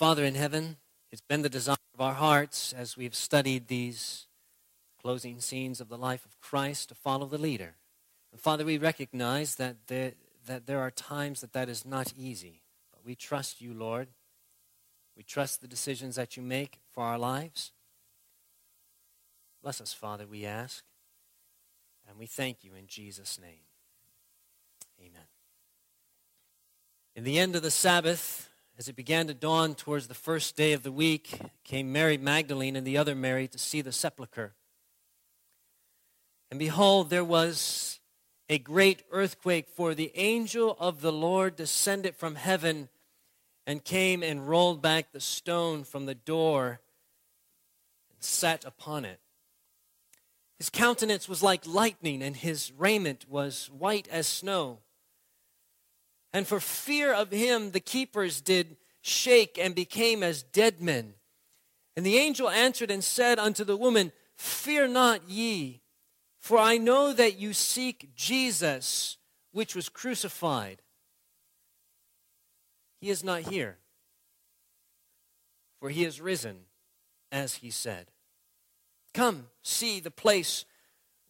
Father 0.00 0.24
in 0.24 0.34
heaven, 0.34 0.78
it's 1.12 1.20
been 1.20 1.42
the 1.42 1.50
desire 1.50 1.76
of 1.92 2.00
our 2.00 2.14
hearts 2.14 2.72
as 2.72 2.96
we've 2.96 3.14
studied 3.14 3.68
these 3.68 4.28
closing 4.98 5.42
scenes 5.42 5.78
of 5.78 5.90
the 5.90 5.98
life 5.98 6.24
of 6.24 6.40
Christ 6.40 6.88
to 6.88 6.94
follow 6.94 7.26
the 7.26 7.36
leader. 7.36 7.74
And 8.32 8.40
Father, 8.40 8.64
we 8.64 8.78
recognize 8.78 9.56
that 9.56 9.76
there, 9.88 10.12
that 10.46 10.64
there 10.64 10.80
are 10.80 10.90
times 10.90 11.42
that 11.42 11.52
that 11.52 11.68
is 11.68 11.84
not 11.84 12.14
easy, 12.16 12.62
but 12.90 13.04
we 13.04 13.14
trust 13.14 13.60
you, 13.60 13.74
Lord. 13.74 14.08
We 15.18 15.22
trust 15.22 15.60
the 15.60 15.68
decisions 15.68 16.16
that 16.16 16.34
you 16.34 16.42
make 16.42 16.78
for 16.94 17.04
our 17.04 17.18
lives. 17.18 17.72
Bless 19.62 19.82
us, 19.82 19.92
Father, 19.92 20.26
we 20.26 20.46
ask. 20.46 20.82
And 22.08 22.18
we 22.18 22.24
thank 22.24 22.64
you 22.64 22.70
in 22.74 22.86
Jesus' 22.86 23.38
name. 23.38 23.66
Amen. 24.98 25.28
In 27.14 27.24
the 27.24 27.38
end 27.38 27.54
of 27.54 27.60
the 27.60 27.70
Sabbath, 27.70 28.49
as 28.80 28.88
it 28.88 28.96
began 28.96 29.26
to 29.26 29.34
dawn 29.34 29.74
towards 29.74 30.08
the 30.08 30.14
first 30.14 30.56
day 30.56 30.72
of 30.72 30.82
the 30.82 30.90
week, 30.90 31.38
came 31.64 31.92
Mary 31.92 32.16
Magdalene 32.16 32.76
and 32.76 32.86
the 32.86 32.96
other 32.96 33.14
Mary 33.14 33.46
to 33.46 33.58
see 33.58 33.82
the 33.82 33.92
sepulchre. 33.92 34.54
And 36.50 36.58
behold, 36.58 37.10
there 37.10 37.22
was 37.22 38.00
a 38.48 38.56
great 38.56 39.02
earthquake, 39.12 39.68
for 39.68 39.94
the 39.94 40.10
angel 40.14 40.78
of 40.80 41.02
the 41.02 41.12
Lord 41.12 41.56
descended 41.56 42.16
from 42.16 42.36
heaven 42.36 42.88
and 43.66 43.84
came 43.84 44.22
and 44.22 44.48
rolled 44.48 44.80
back 44.80 45.12
the 45.12 45.20
stone 45.20 45.84
from 45.84 46.06
the 46.06 46.14
door 46.14 46.80
and 48.10 48.24
sat 48.24 48.64
upon 48.64 49.04
it. 49.04 49.20
His 50.56 50.70
countenance 50.70 51.28
was 51.28 51.42
like 51.42 51.66
lightning, 51.66 52.22
and 52.22 52.34
his 52.34 52.72
raiment 52.72 53.26
was 53.28 53.66
white 53.66 54.08
as 54.08 54.26
snow. 54.26 54.78
And 56.32 56.46
for 56.46 56.60
fear 56.60 57.12
of 57.12 57.30
him, 57.30 57.72
the 57.72 57.80
keepers 57.80 58.40
did 58.40 58.76
shake 59.02 59.58
and 59.58 59.74
became 59.74 60.22
as 60.22 60.42
dead 60.42 60.80
men. 60.80 61.14
And 61.96 62.06
the 62.06 62.18
angel 62.18 62.48
answered 62.48 62.90
and 62.90 63.02
said 63.02 63.38
unto 63.38 63.64
the 63.64 63.76
woman, 63.76 64.12
Fear 64.36 64.88
not 64.88 65.28
ye, 65.28 65.82
for 66.38 66.58
I 66.58 66.78
know 66.78 67.12
that 67.12 67.38
you 67.38 67.52
seek 67.52 68.14
Jesus, 68.14 69.18
which 69.52 69.74
was 69.74 69.88
crucified. 69.88 70.82
He 73.00 73.10
is 73.10 73.24
not 73.24 73.42
here, 73.42 73.78
for 75.78 75.90
he 75.90 76.04
is 76.04 76.20
risen, 76.20 76.60
as 77.32 77.56
he 77.56 77.70
said. 77.70 78.06
Come, 79.12 79.48
see 79.62 80.00
the 80.00 80.10
place 80.10 80.64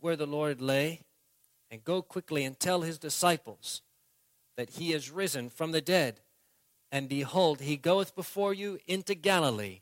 where 0.00 0.17
the 0.17 0.27
Lord 0.27 0.61
lay, 0.61 1.02
and 1.70 1.84
go 1.84 2.02
quickly 2.02 2.44
and 2.44 2.58
tell 2.58 2.83
his 2.83 2.98
disciples 2.98 3.83
that 4.56 4.70
he 4.70 4.92
is 4.92 5.10
risen 5.10 5.48
from 5.48 5.72
the 5.72 5.80
dead. 5.80 6.20
And 6.92 7.08
behold, 7.08 7.60
he 7.60 7.76
goeth 7.76 8.14
before 8.14 8.52
you 8.52 8.78
into 8.86 9.14
Galilee. 9.14 9.80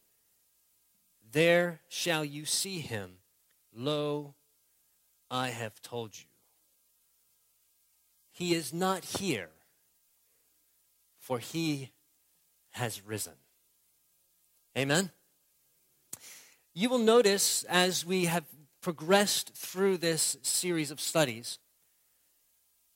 There 1.33 1.81
shall 1.89 2.25
you 2.25 2.45
see 2.45 2.81
him. 2.81 3.19
Lo, 3.75 4.35
I 5.31 5.49
have 5.49 5.81
told 5.83 6.19
you. 6.19 6.27
He 8.31 8.55
is 8.55 8.73
not 8.73 9.05
here, 9.05 9.51
for 11.19 11.39
he 11.39 11.91
has 12.73 13.05
risen. 13.05 13.35
Amen? 14.77 15.11
You 16.73 16.89
will 16.89 16.99
notice 16.99 17.65
as 17.65 18.07
we 18.07 18.27
have 18.27 18.45
progressed 18.81 19.55
through 19.55 19.99
this 19.99 20.37
series 20.43 20.91
of 20.91 21.01
studies 21.01 21.59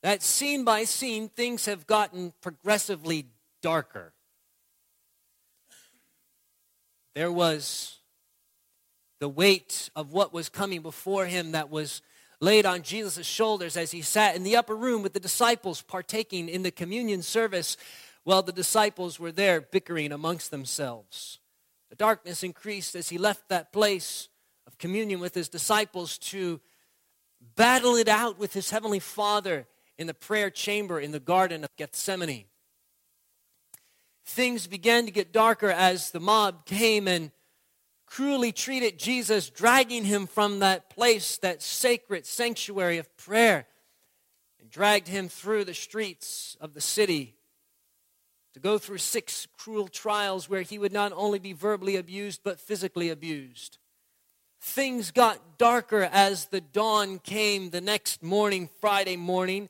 that 0.02 0.22
scene 0.22 0.64
by 0.64 0.84
scene, 0.84 1.28
things 1.28 1.66
have 1.66 1.86
gotten 1.86 2.32
progressively 2.40 3.26
darker. 3.62 4.12
There 7.14 7.30
was 7.30 7.98
the 9.20 9.28
weight 9.28 9.90
of 9.94 10.12
what 10.12 10.32
was 10.32 10.48
coming 10.48 10.82
before 10.82 11.26
him 11.26 11.52
that 11.52 11.70
was 11.70 12.02
laid 12.40 12.66
on 12.66 12.82
Jesus' 12.82 13.24
shoulders 13.24 13.76
as 13.76 13.92
he 13.92 14.02
sat 14.02 14.34
in 14.34 14.42
the 14.42 14.56
upper 14.56 14.74
room 14.74 15.02
with 15.02 15.12
the 15.12 15.20
disciples 15.20 15.80
partaking 15.80 16.48
in 16.48 16.64
the 16.64 16.72
communion 16.72 17.22
service 17.22 17.76
while 18.24 18.42
the 18.42 18.52
disciples 18.52 19.20
were 19.20 19.30
there 19.30 19.60
bickering 19.60 20.10
amongst 20.10 20.50
themselves. 20.50 21.38
The 21.90 21.96
darkness 21.96 22.42
increased 22.42 22.96
as 22.96 23.10
he 23.10 23.18
left 23.18 23.48
that 23.48 23.72
place 23.72 24.28
of 24.66 24.78
communion 24.78 25.20
with 25.20 25.34
his 25.34 25.48
disciples 25.48 26.18
to 26.18 26.60
battle 27.54 27.94
it 27.94 28.08
out 28.08 28.38
with 28.38 28.54
his 28.54 28.70
heavenly 28.70 28.98
Father 28.98 29.66
in 30.02 30.06
the 30.08 30.12
prayer 30.12 30.50
chamber 30.50 31.00
in 31.00 31.12
the 31.12 31.20
Garden 31.20 31.64
of 31.64 31.70
Gethsemane. 31.76 32.44
Things 34.26 34.66
began 34.66 35.06
to 35.06 35.12
get 35.12 35.32
darker 35.32 35.70
as 35.70 36.10
the 36.10 36.20
mob 36.20 36.66
came 36.66 37.08
and 37.08 37.30
cruelly 38.04 38.50
treated 38.50 38.98
Jesus, 38.98 39.48
dragging 39.48 40.04
him 40.04 40.26
from 40.26 40.58
that 40.58 40.90
place, 40.90 41.38
that 41.38 41.62
sacred 41.62 42.26
sanctuary 42.26 42.98
of 42.98 43.16
prayer, 43.16 43.66
and 44.60 44.68
dragged 44.68 45.06
him 45.06 45.28
through 45.28 45.64
the 45.64 45.72
streets 45.72 46.56
of 46.60 46.74
the 46.74 46.80
city 46.80 47.36
to 48.54 48.60
go 48.60 48.76
through 48.76 48.98
six 48.98 49.46
cruel 49.56 49.86
trials 49.86 50.50
where 50.50 50.62
he 50.62 50.78
would 50.78 50.92
not 50.92 51.12
only 51.14 51.38
be 51.38 51.52
verbally 51.52 51.96
abused 51.96 52.40
but 52.42 52.60
physically 52.60 53.08
abused. 53.08 53.78
Things 54.60 55.10
got 55.10 55.58
darker 55.58 56.08
as 56.12 56.46
the 56.46 56.60
dawn 56.60 57.18
came 57.18 57.70
the 57.70 57.80
next 57.80 58.22
morning, 58.22 58.68
Friday 58.80 59.16
morning, 59.16 59.68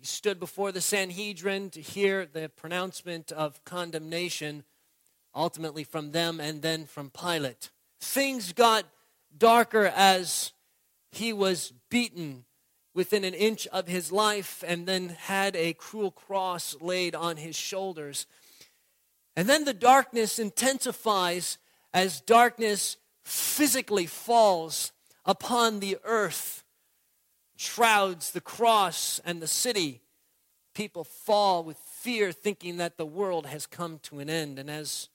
he 0.00 0.06
stood 0.06 0.40
before 0.40 0.72
the 0.72 0.80
Sanhedrin 0.80 1.68
to 1.68 1.82
hear 1.82 2.24
the 2.24 2.48
pronouncement 2.48 3.30
of 3.32 3.62
condemnation, 3.66 4.64
ultimately 5.34 5.84
from 5.84 6.12
them 6.12 6.40
and 6.40 6.62
then 6.62 6.86
from 6.86 7.10
Pilate. 7.10 7.68
Things 8.00 8.54
got 8.54 8.86
darker 9.36 9.92
as 9.94 10.52
he 11.12 11.34
was 11.34 11.74
beaten 11.90 12.46
within 12.94 13.24
an 13.24 13.34
inch 13.34 13.66
of 13.66 13.88
his 13.88 14.10
life 14.10 14.64
and 14.66 14.88
then 14.88 15.10
had 15.10 15.54
a 15.54 15.74
cruel 15.74 16.10
cross 16.10 16.74
laid 16.80 17.14
on 17.14 17.36
his 17.36 17.54
shoulders. 17.54 18.26
And 19.36 19.46
then 19.50 19.66
the 19.66 19.74
darkness 19.74 20.38
intensifies 20.38 21.58
as 21.92 22.22
darkness 22.22 22.96
physically 23.22 24.06
falls 24.06 24.92
upon 25.26 25.80
the 25.80 25.98
earth 26.04 26.64
shrouds 27.60 28.30
the 28.30 28.40
cross 28.40 29.20
and 29.22 29.42
the 29.42 29.46
city, 29.46 30.00
people 30.74 31.04
fall 31.04 31.62
with 31.62 31.76
fear, 31.76 32.32
thinking 32.32 32.78
that 32.78 32.96
the 32.96 33.04
world 33.04 33.44
has 33.44 33.66
come 33.66 33.98
to 33.98 34.18
an 34.18 34.30
end. 34.30 34.58
And 34.58 34.70
as 34.70 35.10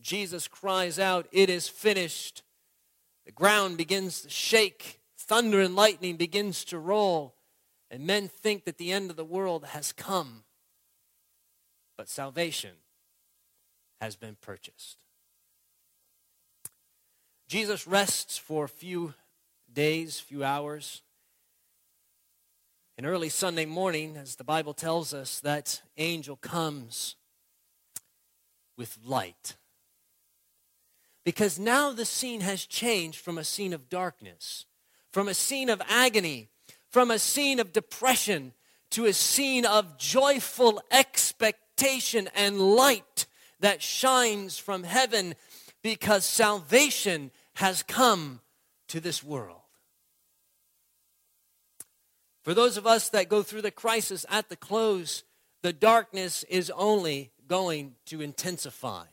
Jesus 0.00 0.48
cries 0.48 0.98
out, 0.98 1.26
It 1.32 1.50
is 1.50 1.68
finished, 1.68 2.42
the 3.26 3.32
ground 3.32 3.76
begins 3.76 4.22
to 4.22 4.30
shake, 4.30 5.00
thunder 5.18 5.60
and 5.60 5.76
lightning 5.76 6.16
begins 6.16 6.64
to 6.66 6.78
roll, 6.78 7.34
and 7.90 8.06
men 8.06 8.28
think 8.28 8.64
that 8.64 8.78
the 8.78 8.90
end 8.90 9.10
of 9.10 9.16
the 9.16 9.24
world 9.24 9.66
has 9.66 9.92
come. 9.92 10.44
But 11.98 12.08
salvation 12.08 12.72
has 14.00 14.16
been 14.16 14.38
purchased. 14.40 14.96
Jesus 17.48 17.86
rests 17.86 18.38
for 18.38 18.64
a 18.64 18.68
few 18.68 19.12
days, 19.70 20.18
few 20.18 20.42
hours 20.42 21.02
and 22.96 23.06
early 23.06 23.28
Sunday 23.28 23.66
morning, 23.66 24.16
as 24.16 24.36
the 24.36 24.44
Bible 24.44 24.72
tells 24.72 25.12
us, 25.12 25.40
that 25.40 25.82
angel 25.98 26.36
comes 26.36 27.16
with 28.76 28.96
light. 29.04 29.56
Because 31.24 31.58
now 31.58 31.92
the 31.92 32.06
scene 32.06 32.40
has 32.40 32.64
changed 32.64 33.18
from 33.18 33.36
a 33.36 33.44
scene 33.44 33.74
of 33.74 33.90
darkness, 33.90 34.64
from 35.12 35.28
a 35.28 35.34
scene 35.34 35.68
of 35.68 35.82
agony, 35.88 36.48
from 36.90 37.10
a 37.10 37.18
scene 37.18 37.60
of 37.60 37.72
depression 37.72 38.52
to 38.92 39.04
a 39.04 39.12
scene 39.12 39.66
of 39.66 39.98
joyful 39.98 40.80
expectation 40.90 42.30
and 42.34 42.58
light 42.58 43.26
that 43.60 43.82
shines 43.82 44.56
from 44.56 44.84
heaven 44.84 45.34
because 45.82 46.24
salvation 46.24 47.30
has 47.54 47.82
come 47.82 48.40
to 48.88 49.00
this 49.00 49.22
world. 49.22 49.65
For 52.46 52.54
those 52.54 52.76
of 52.76 52.86
us 52.86 53.08
that 53.08 53.28
go 53.28 53.42
through 53.42 53.62
the 53.62 53.72
crisis 53.72 54.24
at 54.28 54.48
the 54.48 54.54
close, 54.54 55.24
the 55.62 55.72
darkness 55.72 56.44
is 56.44 56.70
only 56.70 57.32
going 57.48 57.96
to 58.04 58.20
intensify. 58.20 59.06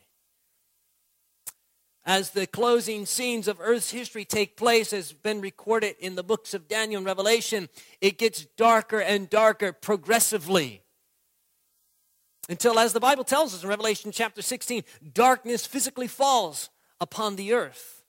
As 2.06 2.30
the 2.30 2.46
closing 2.46 3.06
scenes 3.06 3.48
of 3.48 3.58
Earth's 3.60 3.90
history 3.90 4.24
take 4.24 4.56
place, 4.56 4.92
as 4.92 5.12
been 5.12 5.40
recorded 5.40 5.96
in 5.98 6.14
the 6.14 6.22
books 6.22 6.54
of 6.54 6.68
Daniel 6.68 6.98
and 6.98 7.06
Revelation, 7.06 7.68
it 8.00 8.18
gets 8.18 8.44
darker 8.56 9.00
and 9.00 9.28
darker 9.28 9.72
progressively. 9.72 10.82
Until, 12.48 12.78
as 12.78 12.92
the 12.92 13.00
Bible 13.00 13.24
tells 13.24 13.52
us 13.52 13.64
in 13.64 13.68
Revelation 13.68 14.12
chapter 14.12 14.42
16, 14.42 14.84
darkness 15.12 15.66
physically 15.66 16.06
falls 16.06 16.70
upon 17.00 17.34
the 17.34 17.52
earth. 17.52 18.04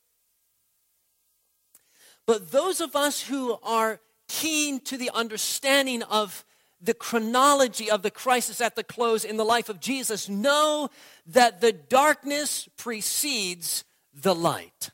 But 2.27 2.51
those 2.51 2.79
of 2.79 2.95
us 2.95 3.23
who 3.23 3.57
are 3.63 3.99
keen 4.27 4.79
to 4.81 4.97
the 4.97 5.11
understanding 5.13 6.03
of 6.03 6.45
the 6.81 6.93
chronology 6.93 7.89
of 7.89 8.01
the 8.01 8.11
crisis 8.11 8.61
at 8.61 8.75
the 8.75 8.83
close 8.83 9.25
in 9.25 9.37
the 9.37 9.45
life 9.45 9.69
of 9.69 9.79
Jesus, 9.79 10.29
know 10.29 10.89
that 11.25 11.61
the 11.61 11.71
darkness 11.71 12.69
precedes 12.77 13.83
the 14.13 14.35
light. 14.35 14.91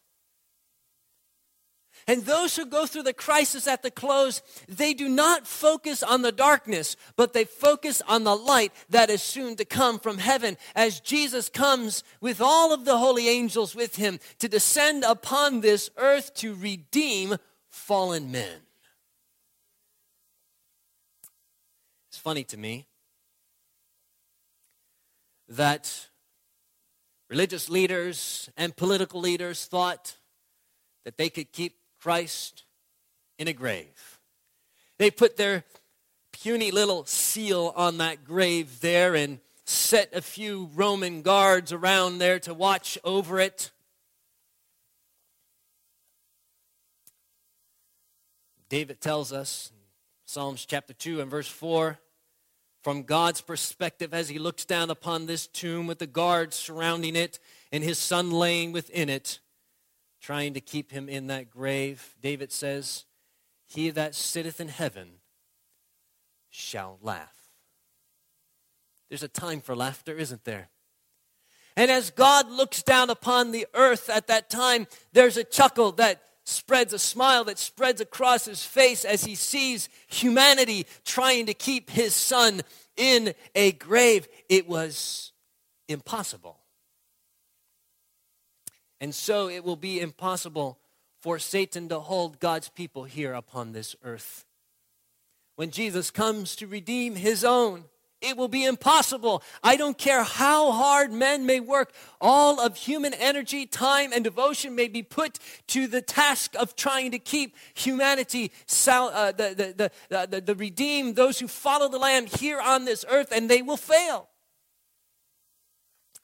And 2.08 2.24
those 2.24 2.56
who 2.56 2.66
go 2.66 2.88
through 2.88 3.04
the 3.04 3.14
crisis 3.14 3.68
at 3.68 3.84
the 3.84 3.92
close, 3.92 4.42
they 4.68 4.94
do 4.94 5.08
not 5.08 5.48
focus 5.48 6.02
on 6.02 6.24
the 6.24 6.32
darkness, 6.32 6.96
but 7.16 7.34
they 7.34 7.46
focus 7.46 8.02
on 8.08 8.24
the 8.24 8.36
light 8.36 8.74
that 8.90 9.10
is 9.10 9.22
soon 9.22 9.56
to 9.58 9.66
come 9.66 10.00
from 10.00 10.18
heaven 10.18 10.58
as 10.76 11.00
Jesus 11.00 11.48
comes 11.48 12.04
with 12.20 12.42
all 12.42 12.74
of 12.74 12.86
the 12.86 12.98
holy 12.98 13.30
angels 13.30 13.76
with 13.76 13.98
him 13.98 14.20
to 14.40 14.50
descend 14.50 15.04
upon 15.04 15.62
this 15.62 15.90
earth 15.96 16.34
to 16.36 16.56
redeem 16.56 17.38
fallen 17.70 18.32
men. 18.32 18.62
Funny 22.22 22.44
to 22.44 22.56
me 22.56 22.86
that 25.50 26.08
religious 27.30 27.68
leaders 27.68 28.48
and 28.56 28.76
political 28.76 29.20
leaders 29.20 29.66
thought 29.66 30.18
that 31.04 31.18
they 31.18 31.30
could 31.30 31.52
keep 31.52 31.78
Christ 32.00 32.64
in 33.40 33.48
a 33.48 33.54
grave. 33.54 34.20
They 35.00 35.10
put 35.10 35.36
their 35.36 35.64
puny 36.32 36.70
little 36.70 37.06
seal 37.06 37.74
on 37.76 37.98
that 37.98 38.24
grave 38.24 38.82
there 38.82 39.16
and 39.16 39.40
set 39.66 40.14
a 40.14 40.22
few 40.22 40.70
Roman 40.76 41.24
guards 41.24 41.74
around 41.74 42.20
there 42.20 42.38
to 42.42 42.54
watch 42.54 43.00
over 43.04 43.40
it. 43.40 43.72
David 48.70 49.02
tells 49.02 49.34
us, 49.34 49.72
Psalms 50.26 50.66
chapter 50.66 50.94
2 50.94 51.20
and 51.20 51.30
verse 51.30 51.48
4, 51.48 52.00
from 52.82 53.04
God's 53.04 53.42
perspective 53.42 54.14
as 54.14 54.30
he 54.30 54.40
looks 54.40 54.66
down 54.66 54.90
upon 54.90 55.26
this 55.26 55.48
tomb 55.48 55.88
with 55.88 56.00
the 56.00 56.08
guards 56.08 56.56
surrounding 56.56 57.16
it 57.16 57.40
and 57.72 57.84
his 57.84 58.00
son 58.00 58.32
laying 58.32 58.72
within 58.72 59.10
it, 59.10 59.40
trying 60.20 60.54
to 60.54 60.62
keep 60.62 60.92
him 60.92 61.08
in 61.08 61.28
that 61.28 61.50
grave. 61.50 62.16
David 62.22 62.52
says, 62.52 63.06
He 63.68 63.90
that 63.92 64.16
sitteth 64.16 64.60
in 64.60 64.68
heaven 64.68 65.20
shall 66.50 66.98
laugh. 67.02 67.36
There's 69.10 69.24
a 69.24 69.28
time 69.28 69.62
for 69.62 69.76
laughter, 69.76 70.16
isn't 70.18 70.46
there? 70.46 70.70
And 71.78 71.90
as 71.90 72.12
God 72.12 72.50
looks 72.50 72.84
down 72.84 73.10
upon 73.10 73.52
the 73.52 73.68
earth 73.74 74.10
at 74.10 74.28
that 74.28 74.50
time, 74.50 74.88
there's 75.14 75.38
a 75.38 75.44
chuckle 75.44 75.92
that 75.94 76.22
spreads, 76.46 76.94
a 76.94 77.00
smile 77.00 77.44
that 77.46 77.60
spreads 77.60 78.02
across 78.02 78.46
his 78.46 78.64
face 78.64 79.06
as 79.06 79.24
he 79.24 79.36
sees 79.36 79.90
humanity 80.08 80.86
trying 81.06 81.46
to 81.46 81.54
keep 81.54 81.90
his 81.90 82.16
son 82.16 82.62
in 82.98 83.34
a 83.56 83.72
grave. 83.74 84.28
It 84.50 84.68
was 84.68 85.32
impossible. 85.88 86.58
And 89.00 89.16
so 89.16 89.50
it 89.50 89.64
will 89.64 89.76
be 89.76 90.00
impossible 90.00 90.80
for 91.22 91.40
Satan 91.40 91.90
to 91.90 92.00
hold 92.00 92.40
God's 92.40 92.70
people 92.70 93.04
here 93.04 93.34
upon 93.34 93.72
this 93.72 93.96
earth. 94.04 94.46
When 95.56 95.72
Jesus 95.72 96.12
comes 96.12 96.56
to 96.58 96.68
redeem 96.68 97.16
his 97.16 97.44
own, 97.44 97.86
it 98.22 98.38
will 98.38 98.48
be 98.48 98.66
impossible. 98.66 99.44
I 99.64 99.76
don't 99.76 99.98
care 99.98 100.24
how 100.24 100.72
hard 100.72 101.12
men 101.12 101.46
may 101.46 101.60
work. 101.60 101.94
All 102.20 102.60
of 102.60 102.78
human 102.78 103.14
energy, 103.14 103.66
time, 103.66 104.12
and 104.14 104.24
devotion 104.24 104.76
may 104.76 104.88
be 104.88 105.04
put 105.04 105.40
to 105.68 105.88
the 105.88 106.02
task 106.02 106.56
of 106.56 106.76
trying 106.76 107.12
to 107.12 107.20
keep 107.20 107.56
humanity, 107.74 108.52
uh, 108.88 109.32
the, 109.32 109.74
the, 109.78 109.92
the, 110.10 110.28
the, 110.30 110.42
the 110.42 110.56
redeem, 110.56 111.16
those 111.16 111.40
who 111.40 111.48
follow 111.48 111.90
the 111.90 111.98
Lamb 111.98 112.28
here 112.28 112.62
on 112.62 112.86
this 112.86 113.04
earth, 113.10 113.32
and 113.32 113.50
they 113.50 113.62
will 113.62 113.78
fail. 113.78 114.30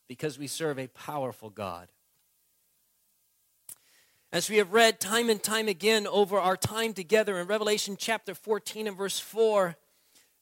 Because 0.08 0.40
we 0.40 0.48
serve 0.48 0.80
a 0.80 0.88
powerful 0.88 1.50
God. 1.50 1.90
As 4.32 4.50
we 4.50 4.58
have 4.58 4.74
read 4.74 5.00
time 5.00 5.30
and 5.30 5.42
time 5.42 5.68
again 5.68 6.06
over 6.06 6.38
our 6.38 6.58
time 6.58 6.94
together 6.94 7.40
in 7.40 7.48
Revelation 7.48 7.96
chapter 7.98 8.36
14 8.36 8.88
and 8.88 8.98
verse 8.98 9.20
4, 9.20 9.78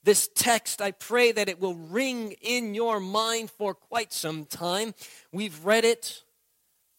this 0.05 0.29
text, 0.35 0.81
I 0.81 0.91
pray 0.91 1.31
that 1.31 1.49
it 1.49 1.59
will 1.59 1.75
ring 1.75 2.35
in 2.41 2.75
your 2.75 2.99
mind 2.99 3.49
for 3.49 3.73
quite 3.73 4.13
some 4.13 4.45
time. 4.45 4.93
We've 5.31 5.65
read 5.65 5.83
it 5.83 6.23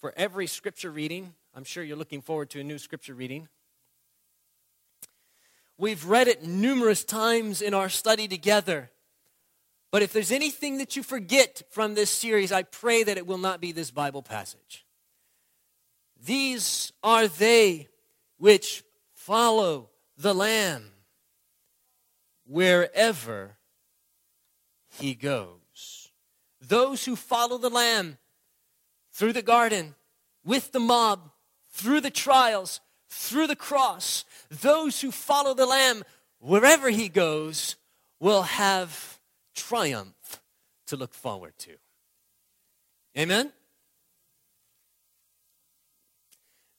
for 0.00 0.12
every 0.16 0.48
scripture 0.48 0.90
reading. 0.90 1.32
I'm 1.54 1.64
sure 1.64 1.82
you're 1.82 1.96
looking 1.96 2.20
forward 2.20 2.50
to 2.50 2.60
a 2.60 2.64
new 2.64 2.78
scripture 2.78 3.14
reading. 3.14 3.48
We've 5.78 6.04
read 6.04 6.26
it 6.26 6.42
numerous 6.42 7.04
times 7.04 7.62
in 7.62 7.74
our 7.74 7.88
study 7.88 8.26
together. 8.26 8.90
But 9.92 10.02
if 10.02 10.12
there's 10.12 10.32
anything 10.32 10.78
that 10.78 10.96
you 10.96 11.02
forget 11.02 11.62
from 11.70 11.94
this 11.94 12.10
series, 12.10 12.50
I 12.50 12.64
pray 12.64 13.04
that 13.04 13.16
it 13.16 13.26
will 13.26 13.38
not 13.38 13.60
be 13.60 13.70
this 13.70 13.92
Bible 13.92 14.22
passage. 14.22 14.84
These 16.24 16.92
are 17.04 17.28
they 17.28 17.88
which 18.36 18.82
follow 19.14 19.90
the 20.18 20.34
Lamb 20.34 20.90
wherever 22.46 23.56
he 24.88 25.14
goes. 25.14 26.10
Those 26.60 27.04
who 27.04 27.16
follow 27.16 27.58
the 27.58 27.70
Lamb 27.70 28.19
through 29.12 29.32
the 29.32 29.43
garden, 29.43 29.94
with 30.44 30.72
the 30.72 30.81
mob, 30.81 31.31
through 31.72 32.00
the 32.00 32.10
trials, 32.10 32.81
through 33.08 33.46
the 33.46 33.56
cross, 33.56 34.25
those 34.50 35.00
who 35.00 35.10
follow 35.10 35.54
the 35.54 35.66
Lamb 35.66 36.02
wherever 36.38 36.90
he 36.90 37.08
goes 37.08 37.76
will 38.20 38.43
have 38.43 39.19
triumph 39.54 40.40
to 40.87 40.96
look 40.96 41.14
forward 41.14 41.54
to. 41.58 41.76
Amen? 43.19 43.52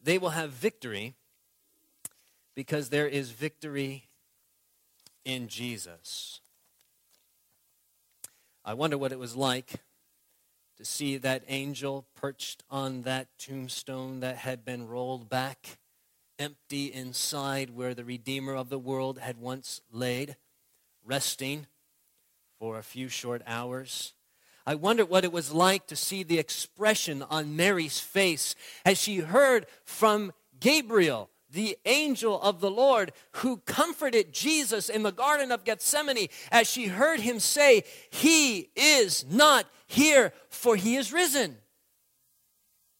they 0.07 0.17
will 0.17 0.29
have 0.29 0.51
victory 0.51 1.15
because 2.55 2.87
there 2.87 3.09
is 3.09 3.31
victory 3.31 4.06
in 5.27 5.49
Jesus. 5.49 6.39
I 8.63 8.73
wonder 8.73 8.97
what 8.97 9.11
it 9.11 9.19
was 9.19 9.35
like 9.35 9.81
to 10.77 10.85
see 10.85 11.17
that 11.17 11.43
angel 11.49 12.05
perched 12.15 12.63
on 12.69 13.01
that 13.01 13.27
tombstone 13.37 14.21
that 14.21 14.37
had 14.37 14.63
been 14.63 14.87
rolled 14.87 15.27
back, 15.29 15.79
empty 16.39 16.85
inside 16.85 17.71
where 17.71 17.93
the 17.93 18.05
Redeemer 18.05 18.55
of 18.55 18.69
the 18.69 18.79
world 18.79 19.19
had 19.19 19.37
once 19.37 19.81
laid, 19.91 20.37
resting 21.03 21.67
for 22.57 22.77
a 22.77 22.83
few 22.83 23.09
short 23.09 23.41
hours. 23.45 24.13
I 24.65 24.75
wonder 24.75 25.03
what 25.03 25.25
it 25.25 25.33
was 25.33 25.51
like 25.51 25.87
to 25.87 25.95
see 25.97 26.23
the 26.23 26.39
expression 26.39 27.21
on 27.21 27.57
Mary's 27.57 27.99
face 27.99 28.55
as 28.85 28.97
she 28.97 29.17
heard 29.17 29.65
from 29.83 30.31
Gabriel, 30.57 31.29
the 31.49 31.77
angel 31.85 32.41
of 32.41 32.59
the 32.59 32.71
Lord, 32.71 33.13
who 33.33 33.57
comforted 33.57 34.33
Jesus 34.33 34.89
in 34.89 35.03
the 35.03 35.11
Garden 35.11 35.51
of 35.51 35.63
Gethsemane, 35.63 36.27
as 36.51 36.69
she 36.69 36.87
heard 36.87 37.19
him 37.19 37.39
say, 37.39 37.83
He 38.09 38.69
is 38.75 39.25
not 39.29 39.65
here, 39.87 40.33
for 40.49 40.75
he 40.75 40.95
is 40.95 41.13
risen. 41.13 41.57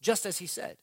Just 0.01 0.25
as 0.25 0.37
he 0.37 0.47
said. 0.47 0.77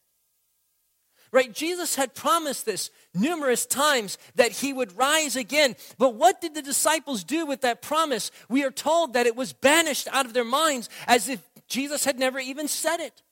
Right? 1.33 1.53
Jesus 1.53 1.97
had 1.97 2.15
promised 2.15 2.65
this 2.65 2.91
numerous 3.13 3.67
times 3.67 4.19
that 4.37 4.53
he 4.53 4.73
would 4.73 4.97
rise 4.97 5.35
again. 5.35 5.75
But 5.99 6.15
what 6.15 6.41
did 6.41 6.55
the 6.55 6.63
disciples 6.63 7.25
do 7.25 7.45
with 7.45 7.63
that 7.63 7.83
promise? 7.83 8.31
We 8.49 8.63
are 8.63 8.71
told 8.71 9.15
that 9.15 9.27
it 9.27 9.35
was 9.35 9.53
banished 9.53 10.07
out 10.13 10.27
of 10.27 10.33
their 10.33 10.45
minds 10.45 10.89
as 11.09 11.29
if 11.29 11.41
Jesus 11.67 12.05
had 12.05 12.21
never 12.21 12.39
even 12.39 12.69
said 12.69 13.01
it. 13.01 13.23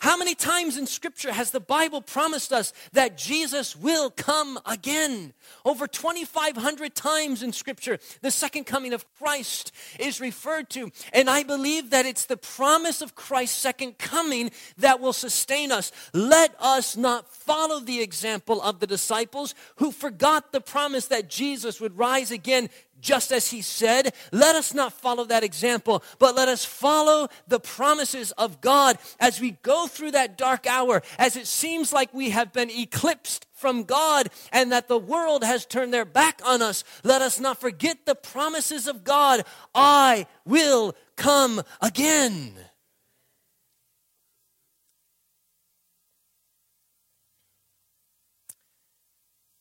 How 0.00 0.16
many 0.16 0.34
times 0.34 0.76
in 0.76 0.86
Scripture 0.86 1.32
has 1.32 1.50
the 1.50 1.60
Bible 1.60 2.02
promised 2.02 2.52
us 2.52 2.72
that 2.92 3.16
Jesus 3.16 3.74
will 3.74 4.10
come 4.10 4.58
again? 4.66 5.32
Over 5.64 5.86
2,500 5.86 6.94
times 6.94 7.42
in 7.42 7.52
Scripture, 7.52 7.98
the 8.22 8.30
second 8.30 8.64
coming 8.64 8.92
of 8.92 9.04
Christ 9.16 9.72
is 9.98 10.20
referred 10.20 10.70
to. 10.70 10.90
And 11.12 11.28
I 11.28 11.42
believe 11.42 11.90
that 11.90 12.06
it's 12.06 12.26
the 12.26 12.36
promise 12.36 13.02
of 13.02 13.14
Christ's 13.14 13.58
second 13.58 13.98
coming 13.98 14.50
that 14.78 15.00
will 15.00 15.12
sustain 15.12 15.72
us. 15.72 15.92
Let 16.12 16.54
us 16.60 16.96
not 16.96 17.28
follow 17.28 17.80
the 17.80 18.00
example 18.00 18.62
of 18.62 18.80
the 18.80 18.86
disciples 18.86 19.54
who 19.76 19.92
forgot 19.92 20.52
the 20.52 20.60
promise 20.60 21.06
that 21.06 21.28
Jesus 21.28 21.80
would 21.80 21.98
rise 21.98 22.30
again 22.30 22.70
just 23.00 23.32
as 23.32 23.50
he 23.50 23.62
said. 23.62 24.14
Let 24.32 24.56
us 24.56 24.74
not 24.74 24.92
follow 24.92 25.24
that 25.24 25.44
example, 25.44 26.02
but 26.18 26.34
let 26.34 26.48
us 26.48 26.64
follow 26.64 27.28
the 27.48 27.60
promises 27.60 28.32
of 28.32 28.60
God 28.60 28.98
as 29.18 29.40
we 29.40 29.52
go 29.62 29.86
through 29.86 30.12
that 30.12 30.36
dark 30.36 30.66
hour, 30.66 31.02
as 31.18 31.36
it 31.36 31.46
seems 31.46 31.92
like 31.92 32.12
we 32.12 32.30
have 32.30 32.52
been 32.52 32.70
eclipsed 32.70 33.46
from 33.52 33.84
God 33.84 34.30
and 34.52 34.72
that 34.72 34.88
the 34.88 34.98
world 34.98 35.44
has 35.44 35.66
turned 35.66 35.92
their 35.92 36.04
back 36.04 36.40
on 36.44 36.62
us. 36.62 36.82
Let 37.04 37.22
us 37.22 37.38
not 37.38 37.60
forget 37.60 38.06
the 38.06 38.14
promises 38.14 38.86
of 38.86 39.04
God. 39.04 39.44
I 39.74 40.26
will 40.44 40.94
come 41.16 41.62
again. 41.80 42.54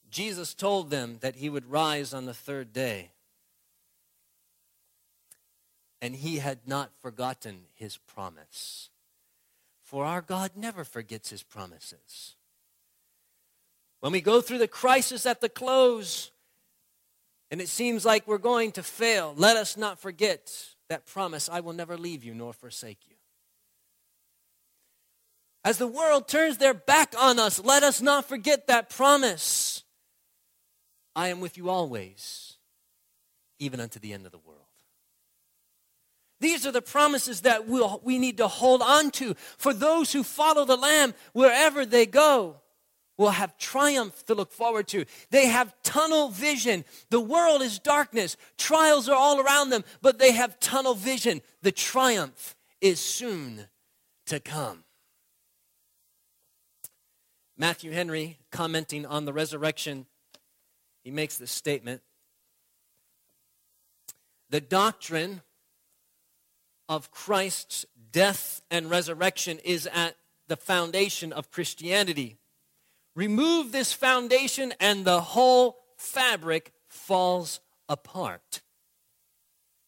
Jesus 0.09 0.53
told 0.53 0.89
them 0.89 1.17
that 1.21 1.35
he 1.35 1.49
would 1.49 1.69
rise 1.69 2.13
on 2.13 2.25
the 2.25 2.33
third 2.33 2.73
day. 2.73 3.11
And 6.01 6.15
he 6.15 6.37
had 6.37 6.59
not 6.65 6.91
forgotten 7.01 7.65
his 7.73 7.97
promise. 7.97 8.89
For 9.81 10.05
our 10.05 10.21
God 10.21 10.51
never 10.55 10.83
forgets 10.83 11.29
his 11.29 11.43
promises. 11.43 12.35
When 13.99 14.11
we 14.11 14.21
go 14.21 14.39
through 14.39 14.59
the 14.59 14.67
crisis 14.67 15.25
at 15.25 15.41
the 15.41 15.49
close, 15.49 16.31
and 17.51 17.59
it 17.59 17.67
seems 17.67 18.05
like 18.05 18.27
we're 18.27 18.37
going 18.37 18.71
to 18.73 18.83
fail, 18.83 19.33
let 19.35 19.57
us 19.57 19.75
not 19.75 19.99
forget 19.99 20.53
that 20.89 21.05
promise 21.05 21.49
I 21.49 21.59
will 21.59 21.73
never 21.73 21.97
leave 21.97 22.23
you 22.23 22.33
nor 22.33 22.53
forsake 22.53 22.99
you. 23.07 23.15
As 25.65 25.77
the 25.77 25.87
world 25.87 26.27
turns 26.27 26.57
their 26.57 26.73
back 26.73 27.13
on 27.19 27.37
us, 27.37 27.59
let 27.59 27.83
us 27.83 28.01
not 28.01 28.29
forget 28.29 28.67
that 28.67 28.89
promise. 28.89 29.83
I 31.15 31.27
am 31.27 31.41
with 31.41 31.57
you 31.57 31.69
always, 31.69 32.57
even 33.59 33.79
unto 33.79 33.99
the 33.99 34.13
end 34.13 34.25
of 34.25 34.31
the 34.31 34.37
world. 34.37 34.48
These 36.39 36.65
are 36.65 36.71
the 36.71 36.81
promises 36.81 37.41
that 37.41 37.67
we'll, 37.67 38.01
we 38.03 38.17
need 38.17 38.37
to 38.37 38.47
hold 38.47 38.81
on 38.81 39.11
to 39.11 39.35
for 39.57 39.73
those 39.73 40.13
who 40.13 40.23
follow 40.23 40.65
the 40.65 40.77
Lamb 40.77 41.13
wherever 41.33 41.85
they 41.85 42.05
go 42.05 42.61
will 43.17 43.31
have 43.31 43.57
triumph 43.57 44.25
to 44.25 44.33
look 44.33 44.51
forward 44.51 44.87
to. 44.87 45.03
They 45.29 45.47
have 45.47 45.75
tunnel 45.83 46.29
vision. 46.29 46.85
The 47.09 47.19
world 47.19 47.61
is 47.61 47.77
darkness, 47.77 48.37
trials 48.57 49.09
are 49.09 49.15
all 49.15 49.41
around 49.41 49.71
them, 49.71 49.83
but 50.01 50.17
they 50.19 50.31
have 50.31 50.59
tunnel 50.59 50.95
vision. 50.95 51.41
The 51.61 51.73
triumph 51.73 52.55
is 52.79 53.01
soon 53.01 53.67
to 54.27 54.39
come. 54.39 54.85
Matthew 57.57 57.91
Henry, 57.91 58.39
commenting 58.51 59.05
on 59.05 59.25
the 59.25 59.33
resurrection, 59.33 60.05
he 61.03 61.11
makes 61.11 61.37
this 61.37 61.51
statement 61.51 62.01
The 64.49 64.61
doctrine 64.61 65.41
of 66.89 67.11
Christ's 67.11 67.85
death 68.11 68.61
and 68.71 68.89
resurrection 68.89 69.59
is 69.63 69.87
at 69.93 70.15
the 70.47 70.57
foundation 70.57 71.31
of 71.31 71.51
Christianity. 71.51 72.37
Remove 73.15 73.71
this 73.71 73.93
foundation, 73.93 74.73
and 74.79 75.05
the 75.05 75.21
whole 75.21 75.77
fabric 75.95 76.73
falls 76.87 77.59
apart. 77.87 78.61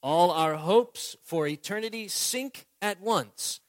All 0.03 0.31
our 0.31 0.55
hopes 0.55 1.15
for 1.24 1.48
eternity 1.48 2.08
sink 2.08 2.67
at 2.81 3.01
once. 3.01 3.60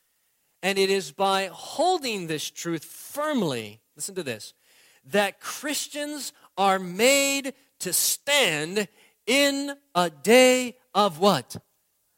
And 0.63 0.79
it 0.79 0.91
is 0.91 1.11
by 1.11 1.51
holding 1.53 2.27
this 2.27 2.51
truth 2.51 2.85
firmly, 2.85 3.81
listen 3.97 4.15
to 4.15 4.23
this, 4.23 4.55
that 5.05 5.41
Christians 5.41 6.33
are 6.57 6.79
made 6.79 7.55
to 7.81 7.93
stand 7.93 8.89
in 9.27 9.75
a 9.95 10.11
day 10.11 10.77
of 10.95 11.19
what? 11.19 11.57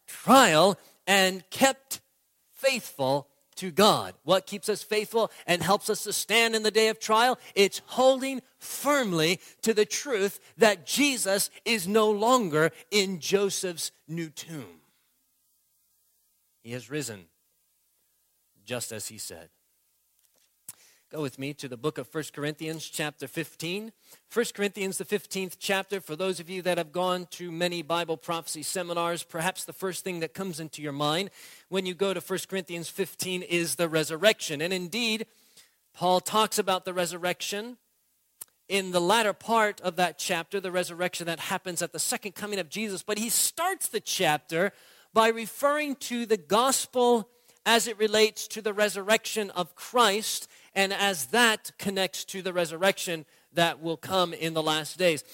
Trial 0.06 0.78
and 1.06 1.48
kept 1.50 2.00
faithful 2.52 3.28
to 3.56 3.70
God. 3.70 4.14
What 4.24 4.46
keeps 4.46 4.68
us 4.68 4.82
faithful 4.82 5.30
and 5.46 5.62
helps 5.62 5.88
us 5.88 6.04
to 6.04 6.12
stand 6.12 6.54
in 6.54 6.62
the 6.62 6.70
day 6.70 6.88
of 6.88 6.98
trial? 6.98 7.38
It's 7.54 7.82
holding 7.86 8.42
firmly 8.58 9.40
to 9.62 9.74
the 9.74 9.84
truth 9.84 10.40
that 10.58 10.86
Jesus 10.86 11.50
is 11.64 11.86
no 11.86 12.10
longer 12.10 12.70
in 12.90 13.20
Joseph's 13.20 13.92
new 14.08 14.28
tomb. 14.28 14.80
He 16.62 16.72
has 16.72 16.90
risen, 16.90 17.26
just 18.64 18.90
as 18.90 19.08
he 19.08 19.18
said. 19.18 19.50
Go 21.14 21.22
with 21.22 21.38
me 21.38 21.54
to 21.54 21.68
the 21.68 21.76
book 21.76 21.98
of 21.98 22.12
1 22.12 22.24
Corinthians, 22.32 22.88
chapter 22.88 23.28
15. 23.28 23.92
1 24.32 24.46
Corinthians, 24.52 24.98
the 24.98 25.04
15th 25.04 25.58
chapter. 25.60 26.00
For 26.00 26.16
those 26.16 26.40
of 26.40 26.50
you 26.50 26.60
that 26.62 26.76
have 26.76 26.90
gone 26.90 27.28
to 27.30 27.52
many 27.52 27.82
Bible 27.82 28.16
prophecy 28.16 28.64
seminars, 28.64 29.22
perhaps 29.22 29.64
the 29.64 29.72
first 29.72 30.02
thing 30.02 30.18
that 30.18 30.34
comes 30.34 30.58
into 30.58 30.82
your 30.82 30.90
mind 30.90 31.30
when 31.68 31.86
you 31.86 31.94
go 31.94 32.14
to 32.14 32.18
1 32.18 32.38
Corinthians 32.48 32.88
15 32.88 33.42
is 33.42 33.76
the 33.76 33.88
resurrection. 33.88 34.60
And 34.60 34.72
indeed, 34.72 35.26
Paul 35.92 36.18
talks 36.18 36.58
about 36.58 36.84
the 36.84 36.92
resurrection 36.92 37.76
in 38.68 38.90
the 38.90 39.00
latter 39.00 39.32
part 39.32 39.80
of 39.82 39.94
that 39.94 40.18
chapter, 40.18 40.58
the 40.58 40.72
resurrection 40.72 41.28
that 41.28 41.38
happens 41.38 41.80
at 41.80 41.92
the 41.92 42.00
second 42.00 42.34
coming 42.34 42.58
of 42.58 42.68
Jesus. 42.68 43.04
But 43.04 43.18
he 43.18 43.28
starts 43.28 43.86
the 43.86 44.00
chapter 44.00 44.72
by 45.12 45.28
referring 45.28 45.94
to 45.94 46.26
the 46.26 46.38
gospel 46.38 47.28
as 47.64 47.86
it 47.86 47.98
relates 47.98 48.48
to 48.48 48.60
the 48.60 48.72
resurrection 48.72 49.50
of 49.50 49.76
Christ 49.76 50.48
and 50.74 50.92
as 50.92 51.26
that 51.26 51.72
connects 51.78 52.24
to 52.26 52.42
the 52.42 52.52
resurrection 52.52 53.24
that 53.52 53.80
will 53.80 53.96
come 53.96 54.32
in 54.32 54.54
the 54.54 54.62
last 54.62 54.98
days. 54.98 55.24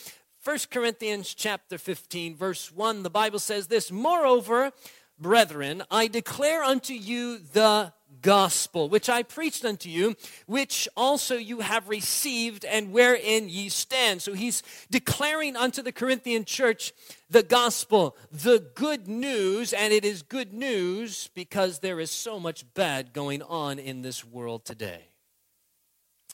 1 0.44 0.58
Corinthians 0.70 1.34
chapter 1.34 1.76
15 1.76 2.34
verse 2.34 2.72
1 2.72 3.02
the 3.02 3.10
Bible 3.10 3.38
says 3.38 3.66
this 3.66 3.92
moreover 3.92 4.72
brethren 5.18 5.82
I 5.90 6.06
declare 6.06 6.62
unto 6.62 6.94
you 6.94 7.36
the 7.38 7.92
gospel 8.22 8.88
which 8.88 9.10
I 9.10 9.22
preached 9.22 9.66
unto 9.66 9.90
you 9.90 10.16
which 10.46 10.88
also 10.96 11.36
you 11.36 11.60
have 11.60 11.90
received 11.90 12.64
and 12.64 12.90
wherein 12.90 13.50
ye 13.50 13.68
stand 13.68 14.22
so 14.22 14.32
he's 14.32 14.62
declaring 14.90 15.56
unto 15.56 15.82
the 15.82 15.92
Corinthian 15.92 16.46
church 16.46 16.94
the 17.28 17.42
gospel 17.42 18.16
the 18.32 18.64
good 18.74 19.08
news 19.08 19.74
and 19.74 19.92
it 19.92 20.06
is 20.06 20.22
good 20.22 20.54
news 20.54 21.28
because 21.34 21.80
there 21.80 22.00
is 22.00 22.10
so 22.10 22.40
much 22.40 22.64
bad 22.72 23.12
going 23.12 23.42
on 23.42 23.78
in 23.78 24.00
this 24.00 24.24
world 24.24 24.64
today 24.64 25.09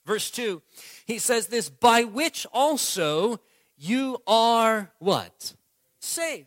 Verse 0.07 0.31
2, 0.31 0.63
he 1.05 1.19
says 1.19 1.49
this, 1.49 1.69
by 1.69 2.05
which 2.05 2.47
also 2.53 3.41
you 3.77 4.23
are 4.27 4.93
what? 5.01 5.55
Saved. 5.99 6.47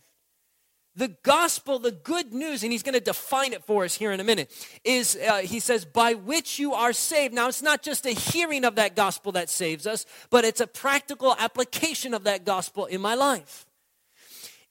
The 0.95 1.09
gospel, 1.23 1.77
the 1.77 1.91
good 1.91 2.33
news, 2.33 2.63
and 2.63 2.71
he's 2.71 2.83
going 2.83 2.93
to 2.93 2.99
define 2.99 3.53
it 3.53 3.63
for 3.63 3.83
us 3.83 3.95
here 3.95 4.11
in 4.11 4.19
a 4.19 4.23
minute, 4.23 4.51
is 4.83 5.17
uh, 5.17 5.37
he 5.37 5.59
says, 5.59 5.85
by 5.85 6.13
which 6.13 6.57
you 6.57 6.73
are 6.73 6.93
saved. 6.93 7.33
Now, 7.33 7.47
it's 7.47 7.61
not 7.61 7.83
just 7.83 8.05
a 8.05 8.11
hearing 8.11 8.65
of 8.65 8.75
that 8.75 8.95
gospel 8.95 9.33
that 9.33 9.49
saves 9.49 9.85
us, 9.85 10.05
but 10.29 10.45
it's 10.45 10.61
a 10.61 10.67
practical 10.67 11.35
application 11.37 12.13
of 12.13 12.23
that 12.23 12.45
gospel 12.45 12.85
in 12.85 13.01
my 13.01 13.15
life. 13.15 13.65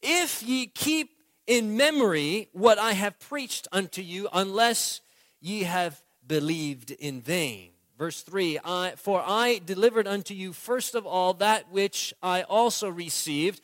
If 0.02 0.42
ye 0.42 0.66
keep 0.66 1.11
in 1.47 1.76
memory 1.76 2.49
what 2.52 2.78
I 2.78 2.92
have 2.92 3.18
preached 3.21 3.68
unto 3.71 4.02
you, 4.02 4.28
unless 4.33 5.00
ye 5.40 5.64
have 5.64 6.02
believed 6.26 6.90
in 6.90 7.21
vain. 7.21 7.71
Verse 7.99 8.23
3 8.23 8.61
I, 8.64 8.93
For 8.97 9.23
I 9.26 9.61
delivered 9.64 10.07
unto 10.07 10.33
you 10.33 10.52
first 10.52 10.95
of 10.95 11.05
all 11.05 11.35
that 11.35 11.73
which 11.73 12.14
I 12.23 12.43
also 12.43 12.88
received, 12.88 13.61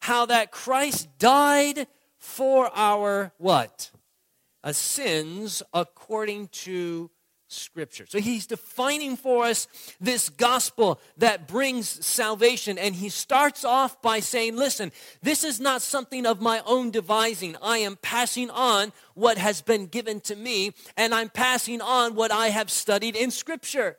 how 0.00 0.24
that 0.26 0.50
Christ 0.50 1.08
died 1.18 1.86
for 2.16 2.70
our 2.74 3.32
what? 3.36 3.90
A 4.62 4.72
sins 4.72 5.62
according 5.74 6.48
to 6.48 7.10
Scripture. 7.54 8.06
So 8.08 8.18
he's 8.18 8.46
defining 8.46 9.16
for 9.16 9.44
us 9.44 9.68
this 10.00 10.28
gospel 10.28 11.00
that 11.16 11.48
brings 11.48 11.88
salvation. 12.04 12.78
And 12.78 12.94
he 12.94 13.08
starts 13.08 13.64
off 13.64 14.00
by 14.02 14.20
saying, 14.20 14.56
Listen, 14.56 14.92
this 15.22 15.44
is 15.44 15.60
not 15.60 15.82
something 15.82 16.26
of 16.26 16.40
my 16.40 16.62
own 16.66 16.90
devising. 16.90 17.56
I 17.62 17.78
am 17.78 17.96
passing 17.96 18.50
on 18.50 18.92
what 19.14 19.38
has 19.38 19.62
been 19.62 19.86
given 19.86 20.20
to 20.22 20.36
me, 20.36 20.72
and 20.96 21.14
I'm 21.14 21.28
passing 21.28 21.80
on 21.80 22.14
what 22.14 22.32
I 22.32 22.48
have 22.48 22.70
studied 22.70 23.16
in 23.16 23.30
Scripture. 23.30 23.96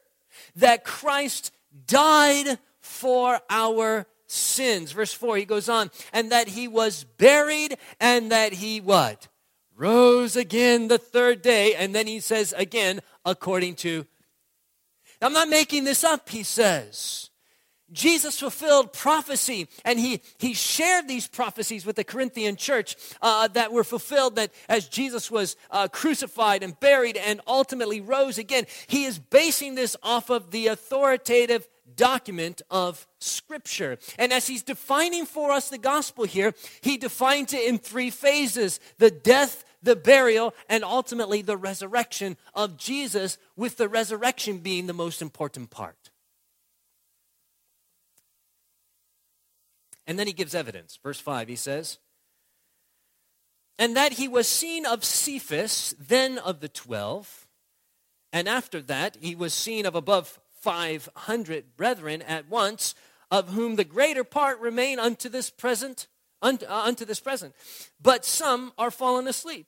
That 0.56 0.84
Christ 0.84 1.52
died 1.88 2.60
for 2.82 3.40
our 3.50 4.06
sins. 4.28 4.92
Verse 4.92 5.14
4, 5.14 5.38
he 5.38 5.46
goes 5.46 5.70
on, 5.70 5.92
and 6.14 6.32
that 6.32 6.50
he 6.50 6.68
was 6.68 7.04
buried, 7.18 7.78
and 8.00 8.32
that 8.32 8.54
he 8.54 8.82
what? 8.82 9.28
Rose 9.76 10.36
again 10.36 10.88
the 10.88 10.98
third 10.98 11.42
day. 11.42 11.76
And 11.76 11.94
then 11.94 12.08
he 12.08 12.20
says 12.20 12.54
again, 12.58 13.02
according 13.26 13.76
to. 13.76 14.06
I'm 15.22 15.34
not 15.34 15.50
making 15.50 15.86
this 15.86 16.04
up, 16.04 16.30
he 16.30 16.44
says. 16.44 17.30
Jesus 17.92 18.40
fulfilled 18.40 18.94
prophecy, 18.94 19.68
and 19.84 20.00
he, 20.00 20.22
he 20.40 20.56
shared 20.56 21.08
these 21.08 21.28
prophecies 21.28 21.86
with 21.86 21.96
the 21.96 22.04
Corinthian 22.04 22.56
church 22.56 22.96
uh, 23.22 23.48
that 23.50 23.72
were 23.72 23.84
fulfilled 23.84 24.38
that 24.38 24.52
as 24.68 24.88
Jesus 24.88 25.30
was 25.30 25.56
uh, 25.70 25.88
crucified 25.88 26.64
and 26.64 26.80
buried 26.80 27.16
and 27.16 27.42
ultimately 27.46 28.02
rose 28.02 28.40
again, 28.40 28.66
he 28.88 29.06
is 29.06 29.20
basing 29.20 29.76
this 29.76 29.96
off 30.02 30.32
of 30.32 30.50
the 30.50 30.68
authoritative 30.68 31.68
document 31.96 32.62
of 32.70 33.08
Scripture. 33.20 33.98
And 34.18 34.34
as 34.34 34.48
he's 34.48 34.64
defining 34.64 35.26
for 35.26 35.52
us 35.52 35.70
the 35.70 35.78
gospel 35.78 36.26
here, 36.26 36.54
he 36.82 36.98
defines 36.98 37.54
it 37.54 37.68
in 37.68 37.78
three 37.78 38.10
phases 38.10 38.80
the 38.98 39.12
death, 39.12 39.64
the 39.84 39.96
burial, 39.96 40.54
and 40.70 40.84
ultimately 40.84 41.42
the 41.42 41.58
resurrection 41.58 42.38
of 42.54 42.78
Jesus, 42.78 43.38
with 43.56 43.78
the 43.78 43.90
resurrection 43.90 44.60
being 44.60 44.88
the 44.88 44.94
most 44.94 45.22
important 45.22 45.70
part. 45.70 46.10
And 50.08 50.20
then 50.20 50.28
he 50.28 50.34
gives 50.34 50.54
evidence. 50.54 51.00
Verse 51.02 51.20
5, 51.20 51.48
he 51.48 51.56
says, 51.56 51.98
And 53.80 53.96
that 53.96 54.14
he 54.14 54.28
was 54.28 54.48
seen 54.48 54.86
of 54.86 55.04
Cephas, 55.04 55.96
then 56.00 56.38
of 56.38 56.60
the 56.60 56.70
twelve, 56.70 57.48
and 58.32 58.48
after 58.48 58.82
that 58.82 59.18
he 59.22 59.34
was 59.34 59.54
seen 59.54 59.86
of 59.86 59.96
above 59.96 60.40
500 60.66 61.78
brethren 61.78 62.24
at 62.24 62.50
once, 62.50 62.96
of 63.30 63.50
whom 63.50 63.76
the 63.76 63.84
greater 63.84 64.24
part 64.24 64.60
remain 64.60 64.98
unto 64.98 65.30
this 65.30 65.52
present 65.52 66.08
unto, 66.42 66.66
uh, 66.66 66.84
unto 66.86 67.06
this 67.06 67.20
present. 67.20 67.54
But 68.02 68.26
some 68.26 68.74
are 68.80 68.90
fallen 68.90 69.28
asleep. 69.28 69.68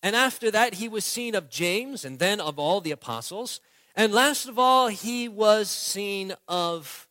And 0.00 0.14
after 0.14 0.48
that, 0.52 0.74
he 0.74 0.88
was 0.88 1.04
seen 1.04 1.34
of 1.34 1.50
James, 1.50 2.04
and 2.04 2.20
then 2.20 2.40
of 2.40 2.56
all 2.58 2.80
the 2.80 2.92
apostles. 2.92 3.60
And 3.96 4.12
last 4.12 4.48
of 4.48 4.60
all, 4.60 4.86
he 4.86 5.28
was 5.28 5.68
seen 5.68 6.34
of 6.46 7.08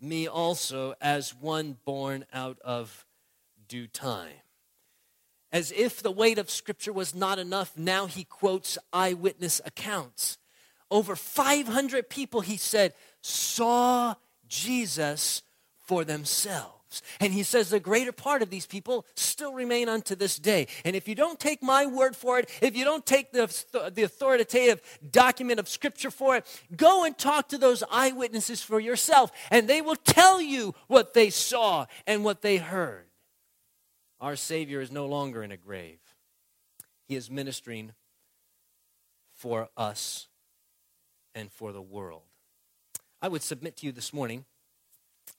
me 0.00 0.28
also 0.28 0.94
as 1.00 1.34
one 1.34 1.78
born 1.84 2.24
out 2.32 2.58
of 2.60 3.04
due 3.68 3.88
time. 3.88 4.32
As 5.52 5.72
if 5.72 6.00
the 6.00 6.12
weight 6.12 6.38
of 6.38 6.48
Scripture 6.48 6.92
was 6.92 7.12
not 7.12 7.40
enough, 7.40 7.76
now 7.76 8.06
he 8.06 8.22
quotes 8.22 8.78
eyewitness 8.92 9.60
accounts. 9.64 10.38
Over 10.90 11.14
500 11.16 12.08
people, 12.08 12.40
he 12.40 12.56
said, 12.56 12.94
saw 13.22 14.14
Jesus 14.48 15.42
for 15.86 16.04
themselves. 16.04 17.02
And 17.20 17.32
he 17.32 17.44
says 17.44 17.70
the 17.70 17.78
greater 17.78 18.10
part 18.10 18.42
of 18.42 18.50
these 18.50 18.66
people 18.66 19.06
still 19.14 19.52
remain 19.52 19.88
unto 19.88 20.16
this 20.16 20.36
day. 20.36 20.66
And 20.84 20.96
if 20.96 21.06
you 21.06 21.14
don't 21.14 21.38
take 21.38 21.62
my 21.62 21.86
word 21.86 22.16
for 22.16 22.40
it, 22.40 22.50
if 22.60 22.76
you 22.76 22.84
don't 22.84 23.06
take 23.06 23.30
the, 23.32 23.46
the 23.94 24.02
authoritative 24.02 24.80
document 25.08 25.60
of 25.60 25.68
Scripture 25.68 26.10
for 26.10 26.36
it, 26.36 26.62
go 26.76 27.04
and 27.04 27.16
talk 27.16 27.48
to 27.50 27.58
those 27.58 27.84
eyewitnesses 27.90 28.60
for 28.60 28.80
yourself, 28.80 29.30
and 29.50 29.68
they 29.68 29.80
will 29.80 29.96
tell 29.96 30.40
you 30.40 30.74
what 30.88 31.14
they 31.14 31.30
saw 31.30 31.86
and 32.08 32.24
what 32.24 32.42
they 32.42 32.56
heard. 32.56 33.06
Our 34.20 34.34
Savior 34.34 34.80
is 34.80 34.90
no 34.90 35.06
longer 35.06 35.44
in 35.44 35.52
a 35.52 35.56
grave, 35.56 36.00
He 37.06 37.14
is 37.14 37.30
ministering 37.30 37.92
for 39.32 39.68
us 39.76 40.26
and 41.34 41.50
for 41.52 41.72
the 41.72 41.82
world. 41.82 42.22
I 43.22 43.28
would 43.28 43.42
submit 43.42 43.76
to 43.78 43.86
you 43.86 43.92
this 43.92 44.12
morning 44.12 44.44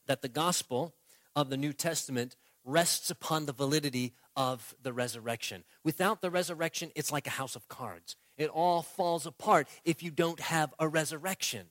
that 0.08 0.22
the 0.22 0.30
gospel 0.30 0.94
of 1.36 1.50
the 1.50 1.58
New 1.58 1.74
Testament 1.74 2.36
rests 2.64 3.10
upon 3.10 3.46
the 3.46 3.54
validity 3.54 4.14
of 4.36 4.76
the 4.82 4.94
resurrection. 4.94 5.64
Without 5.84 6.22
the 6.22 6.30
resurrection, 6.30 6.92
it's 6.96 7.12
like 7.12 7.28
a 7.28 7.32
house 7.32 7.56
of 7.56 7.68
cards. 7.68 8.16
It 8.38 8.50
all 8.50 8.82
falls 8.82 9.26
apart 9.26 9.68
if 9.84 10.04
you 10.04 10.12
don't 10.12 10.40
have 10.40 10.74
a 10.80 10.88
resurrection. 10.88 11.68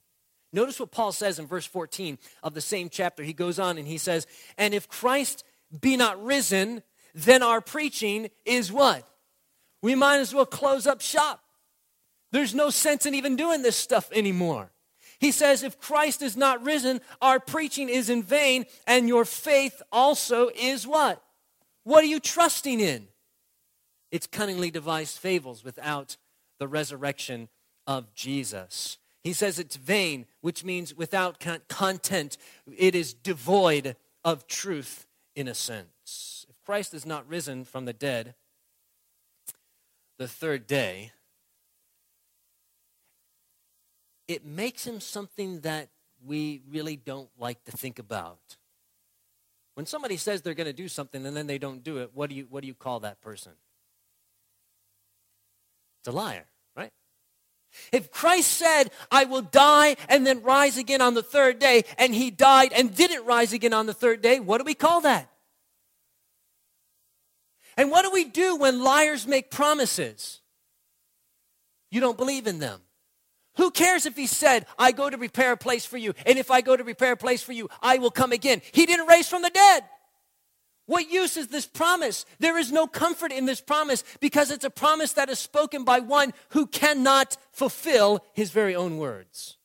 Notice 0.52 0.80
what 0.80 0.90
Paul 0.90 1.12
says 1.12 1.38
in 1.38 1.46
verse 1.46 1.66
14 1.66 2.18
of 2.42 2.54
the 2.54 2.60
same 2.60 2.88
chapter. 2.88 3.22
He 3.22 3.32
goes 3.32 3.58
on 3.58 3.78
and 3.78 3.86
he 3.86 3.98
says, 3.98 4.26
And 4.58 4.74
if 4.74 4.88
Christ 4.88 5.44
be 5.80 5.96
not 5.96 6.22
risen, 6.22 6.82
then 7.14 7.42
our 7.42 7.60
preaching 7.60 8.30
is 8.44 8.72
what? 8.72 9.06
We 9.82 9.94
might 9.94 10.18
as 10.18 10.34
well 10.34 10.46
close 10.46 10.86
up 10.86 11.00
shop. 11.00 11.42
There's 12.32 12.54
no 12.54 12.70
sense 12.70 13.06
in 13.06 13.14
even 13.14 13.36
doing 13.36 13.62
this 13.62 13.76
stuff 13.76 14.10
anymore. 14.12 14.70
He 15.18 15.32
says, 15.32 15.62
If 15.62 15.78
Christ 15.78 16.22
is 16.22 16.36
not 16.36 16.64
risen, 16.64 17.00
our 17.20 17.38
preaching 17.38 17.88
is 17.88 18.08
in 18.08 18.22
vain, 18.22 18.66
and 18.86 19.08
your 19.08 19.24
faith 19.24 19.82
also 19.92 20.50
is 20.54 20.86
what? 20.86 21.22
What 21.84 22.02
are 22.04 22.08
you 22.08 22.20
trusting 22.20 22.80
in? 22.80 23.08
It's 24.10 24.26
cunningly 24.26 24.70
devised 24.70 25.18
fables 25.18 25.62
without 25.62 26.16
the 26.58 26.68
resurrection 26.68 27.48
of 27.86 28.12
Jesus. 28.14 28.98
He 29.22 29.32
says 29.32 29.58
it's 29.58 29.76
vain, 29.76 30.26
which 30.40 30.64
means 30.64 30.94
without 30.94 31.38
content, 31.68 32.38
it 32.76 32.94
is 32.94 33.12
devoid 33.12 33.96
of 34.24 34.46
truth 34.46 35.06
in 35.36 35.48
a 35.48 35.54
sense. 35.54 36.46
If 36.48 36.60
Christ 36.64 36.94
is 36.94 37.04
not 37.04 37.28
risen 37.28 37.64
from 37.64 37.84
the 37.84 37.92
dead 37.92 38.34
the 40.18 40.28
third 40.28 40.66
day, 40.66 41.12
it 44.30 44.46
makes 44.46 44.86
him 44.86 45.00
something 45.00 45.58
that 45.62 45.88
we 46.24 46.62
really 46.70 46.94
don't 46.94 47.28
like 47.36 47.64
to 47.64 47.72
think 47.72 47.98
about. 47.98 48.38
When 49.74 49.86
somebody 49.86 50.16
says 50.16 50.40
they're 50.40 50.54
going 50.54 50.68
to 50.68 50.72
do 50.72 50.86
something 50.86 51.26
and 51.26 51.36
then 51.36 51.48
they 51.48 51.58
don't 51.58 51.82
do 51.82 51.98
it, 51.98 52.12
what 52.14 52.30
do 52.30 52.36
you, 52.36 52.46
what 52.48 52.60
do 52.60 52.68
you 52.68 52.74
call 52.74 53.00
that 53.00 53.20
person? 53.20 53.50
It's 56.00 56.08
a 56.08 56.12
liar, 56.12 56.46
right? 56.76 56.92
If 57.90 58.12
Christ 58.12 58.52
said, 58.52 58.92
I 59.10 59.24
will 59.24 59.42
die 59.42 59.96
and 60.08 60.24
then 60.24 60.44
rise 60.44 60.78
again 60.78 61.00
on 61.00 61.14
the 61.14 61.24
third 61.24 61.58
day, 61.58 61.82
and 61.98 62.14
he 62.14 62.30
died 62.30 62.72
and 62.72 62.94
didn't 62.94 63.26
rise 63.26 63.52
again 63.52 63.72
on 63.72 63.86
the 63.86 63.94
third 63.94 64.22
day, 64.22 64.38
what 64.38 64.58
do 64.58 64.64
we 64.64 64.74
call 64.74 65.00
that? 65.00 65.28
And 67.76 67.90
what 67.90 68.02
do 68.02 68.12
we 68.12 68.26
do 68.26 68.54
when 68.54 68.84
liars 68.84 69.26
make 69.26 69.50
promises? 69.50 70.40
You 71.90 72.00
don't 72.00 72.16
believe 72.16 72.46
in 72.46 72.60
them. 72.60 72.82
Who 73.56 73.70
cares 73.70 74.06
if 74.06 74.16
he 74.16 74.26
said, 74.26 74.66
I 74.78 74.92
go 74.92 75.10
to 75.10 75.18
prepare 75.18 75.52
a 75.52 75.56
place 75.56 75.84
for 75.84 75.98
you, 75.98 76.14
and 76.24 76.38
if 76.38 76.50
I 76.50 76.60
go 76.60 76.76
to 76.76 76.84
prepare 76.84 77.12
a 77.12 77.16
place 77.16 77.42
for 77.42 77.52
you, 77.52 77.68
I 77.82 77.98
will 77.98 78.10
come 78.10 78.32
again? 78.32 78.62
He 78.72 78.86
didn't 78.86 79.06
raise 79.06 79.28
from 79.28 79.42
the 79.42 79.50
dead. 79.50 79.84
What 80.86 81.10
use 81.10 81.36
is 81.36 81.48
this 81.48 81.66
promise? 81.66 82.26
There 82.40 82.58
is 82.58 82.72
no 82.72 82.88
comfort 82.88 83.30
in 83.30 83.46
this 83.46 83.60
promise 83.60 84.02
because 84.18 84.50
it's 84.50 84.64
a 84.64 84.70
promise 84.70 85.12
that 85.12 85.28
is 85.28 85.38
spoken 85.38 85.84
by 85.84 86.00
one 86.00 86.32
who 86.48 86.66
cannot 86.66 87.36
fulfill 87.52 88.24
his 88.32 88.50
very 88.50 88.74
own 88.74 88.98
words. 88.98 89.56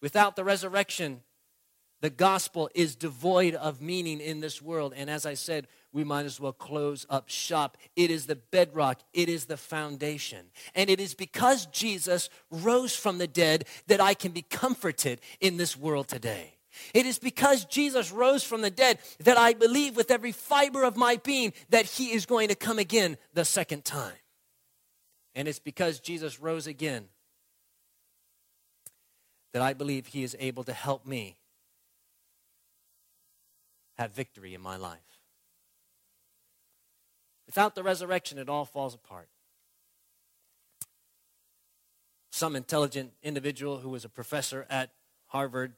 Without 0.00 0.36
the 0.36 0.44
resurrection, 0.44 1.22
the 2.04 2.10
gospel 2.10 2.68
is 2.74 2.96
devoid 2.96 3.54
of 3.54 3.80
meaning 3.80 4.20
in 4.20 4.40
this 4.40 4.60
world. 4.60 4.92
And 4.94 5.08
as 5.08 5.24
I 5.24 5.32
said, 5.32 5.66
we 5.90 6.04
might 6.04 6.26
as 6.26 6.38
well 6.38 6.52
close 6.52 7.06
up 7.08 7.30
shop. 7.30 7.78
It 7.96 8.10
is 8.10 8.26
the 8.26 8.36
bedrock, 8.36 9.00
it 9.14 9.30
is 9.30 9.46
the 9.46 9.56
foundation. 9.56 10.48
And 10.74 10.90
it 10.90 11.00
is 11.00 11.14
because 11.14 11.64
Jesus 11.64 12.28
rose 12.50 12.94
from 12.94 13.16
the 13.16 13.26
dead 13.26 13.64
that 13.86 14.02
I 14.02 14.12
can 14.12 14.32
be 14.32 14.42
comforted 14.42 15.22
in 15.40 15.56
this 15.56 15.78
world 15.78 16.08
today. 16.08 16.58
It 16.92 17.06
is 17.06 17.18
because 17.18 17.64
Jesus 17.64 18.12
rose 18.12 18.44
from 18.44 18.60
the 18.60 18.70
dead 18.70 18.98
that 19.20 19.38
I 19.38 19.54
believe 19.54 19.96
with 19.96 20.10
every 20.10 20.32
fiber 20.32 20.84
of 20.84 20.98
my 20.98 21.16
being 21.16 21.54
that 21.70 21.86
he 21.86 22.12
is 22.12 22.26
going 22.26 22.48
to 22.48 22.54
come 22.54 22.78
again 22.78 23.16
the 23.32 23.46
second 23.46 23.86
time. 23.86 24.12
And 25.34 25.48
it's 25.48 25.58
because 25.58 26.00
Jesus 26.00 26.38
rose 26.38 26.66
again 26.66 27.06
that 29.54 29.62
I 29.62 29.72
believe 29.72 30.08
he 30.08 30.22
is 30.22 30.36
able 30.38 30.64
to 30.64 30.74
help 30.74 31.06
me 31.06 31.38
have 33.98 34.12
victory 34.12 34.54
in 34.54 34.60
my 34.60 34.76
life. 34.76 34.98
Without 37.46 37.74
the 37.74 37.82
resurrection, 37.82 38.38
it 38.38 38.48
all 38.48 38.64
falls 38.64 38.94
apart. 38.94 39.28
Some 42.30 42.56
intelligent 42.56 43.12
individual 43.22 43.78
who 43.78 43.90
was 43.90 44.04
a 44.04 44.08
professor 44.08 44.66
at 44.68 44.90
Harvard, 45.26 45.74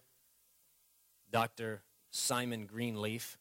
Dr. 1.30 1.82
Simon 2.10 2.66
Greenleaf, 2.66 3.36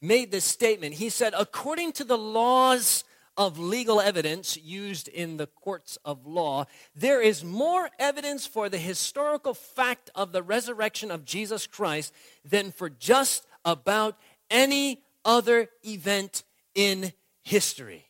made 0.00 0.30
this 0.30 0.44
statement. 0.44 0.94
He 0.94 1.08
said, 1.08 1.34
according 1.36 1.92
to 1.94 2.04
the 2.04 2.18
laws 2.18 3.04
of 3.36 3.58
legal 3.58 4.00
evidence 4.00 4.56
used 4.56 5.08
in 5.08 5.36
the 5.36 5.46
courts 5.46 5.98
of 6.04 6.26
law, 6.26 6.66
there 6.94 7.20
is 7.20 7.42
more 7.42 7.90
evidence 7.98 8.46
for 8.46 8.68
the 8.68 8.78
historical 8.78 9.54
fact 9.54 10.10
of 10.14 10.32
the 10.32 10.42
resurrection 10.42 11.10
of 11.10 11.24
Jesus 11.24 11.66
Christ 11.66 12.12
than 12.44 12.70
for 12.70 12.88
just 12.88 13.46
about 13.64 14.16
any 14.50 15.02
other 15.24 15.68
event 15.82 16.44
in 16.74 17.12
history. 17.42 18.06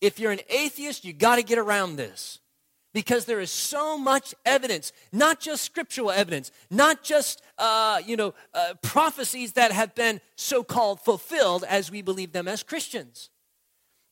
If 0.00 0.18
you're 0.18 0.32
an 0.32 0.40
atheist, 0.48 1.04
you 1.04 1.12
got 1.12 1.36
to 1.36 1.42
get 1.42 1.58
around 1.58 1.96
this 1.96 2.40
because 2.92 3.26
there 3.26 3.40
is 3.40 3.50
so 3.50 3.98
much 3.98 4.34
evidence, 4.46 4.92
not 5.12 5.38
just 5.38 5.62
scriptural 5.64 6.10
evidence, 6.10 6.50
not 6.70 7.02
just 7.02 7.42
uh, 7.58 8.00
you 8.06 8.16
know 8.16 8.34
uh, 8.54 8.74
prophecies 8.82 9.52
that 9.52 9.70
have 9.70 9.94
been 9.94 10.20
so-called 10.36 11.00
fulfilled 11.00 11.64
as 11.68 11.90
we 11.90 12.02
believe 12.02 12.32
them 12.32 12.48
as 12.48 12.62
Christians. 12.62 13.30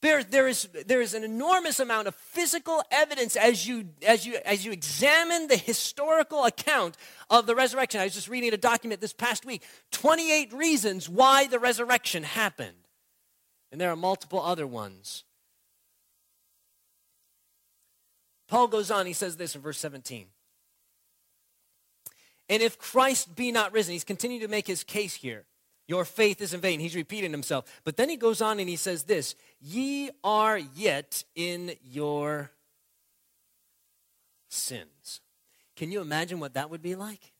There, 0.04 0.22
there, 0.22 0.46
is, 0.46 0.68
there 0.86 1.00
is 1.00 1.14
an 1.14 1.24
enormous 1.24 1.80
amount 1.80 2.08
of 2.08 2.14
physical 2.14 2.82
evidence 2.90 3.36
as 3.36 3.66
you, 3.66 3.88
as, 4.06 4.26
you, 4.26 4.36
as 4.44 4.62
you 4.62 4.70
examine 4.70 5.46
the 5.48 5.56
historical 5.56 6.44
account 6.44 6.98
of 7.30 7.46
the 7.46 7.54
resurrection. 7.54 8.02
I 8.02 8.04
was 8.04 8.12
just 8.12 8.28
reading 8.28 8.52
a 8.52 8.58
document 8.58 9.00
this 9.00 9.14
past 9.14 9.46
week 9.46 9.62
28 9.92 10.52
reasons 10.52 11.08
why 11.08 11.46
the 11.46 11.58
resurrection 11.58 12.22
happened. 12.22 12.76
And 13.72 13.80
there 13.80 13.90
are 13.90 13.96
multiple 13.96 14.42
other 14.42 14.66
ones. 14.66 15.24
Paul 18.46 18.68
goes 18.68 18.90
on, 18.90 19.06
he 19.06 19.14
says 19.14 19.38
this 19.38 19.54
in 19.54 19.62
verse 19.62 19.78
17. 19.78 20.26
And 22.50 22.62
if 22.62 22.76
Christ 22.76 23.34
be 23.34 23.52
not 23.52 23.72
risen, 23.72 23.94
he's 23.94 24.04
continuing 24.04 24.42
to 24.42 24.48
make 24.48 24.66
his 24.66 24.84
case 24.84 25.14
here. 25.14 25.46
Your 25.86 26.04
faith 26.04 26.40
is 26.40 26.54
in 26.54 26.60
vain. 26.60 26.80
He's 26.80 26.96
repeating 26.96 27.30
himself. 27.30 27.64
But 27.84 27.96
then 27.96 28.08
he 28.08 28.16
goes 28.16 28.40
on 28.40 28.58
and 28.58 28.68
he 28.68 28.76
says 28.76 29.04
this 29.04 29.34
Ye 29.60 30.10
are 30.22 30.58
yet 30.58 31.24
in 31.34 31.74
your 31.82 32.50
sins. 34.48 35.20
Can 35.76 35.90
you 35.90 36.00
imagine 36.00 36.40
what 36.40 36.54
that 36.54 36.70
would 36.70 36.82
be 36.82 36.94
like? 36.94 37.32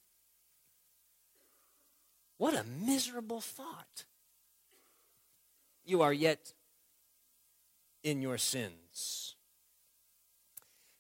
What 2.37 2.55
a 2.55 2.65
miserable 2.65 3.41
thought. 3.41 4.05
You 5.85 6.03
are 6.03 6.13
yet 6.13 6.53
in 8.03 8.21
your 8.21 8.39
sins. 8.39 9.37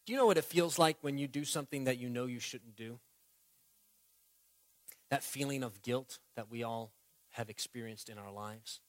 Do 0.07 0.13
you 0.13 0.19
know 0.19 0.27
what 0.27 0.39
it 0.39 0.45
feels 0.45 0.79
like 0.79 0.99
when 1.01 1.19
you 1.19 1.27
do 1.27 1.45
something 1.45 1.85
that 1.85 1.99
you 1.99 2.09
know 2.09 2.27
you 2.27 2.39
shouldn't 2.39 2.77
do? 2.77 2.99
that 5.15 5.23
feeling 5.23 5.63
of 5.63 5.81
guilt 5.83 6.19
that 6.35 6.51
we 6.51 6.65
all 6.65 6.91
have 7.35 7.51
experienced 7.51 8.09
in 8.09 8.19
our 8.19 8.33
lives? 8.33 8.81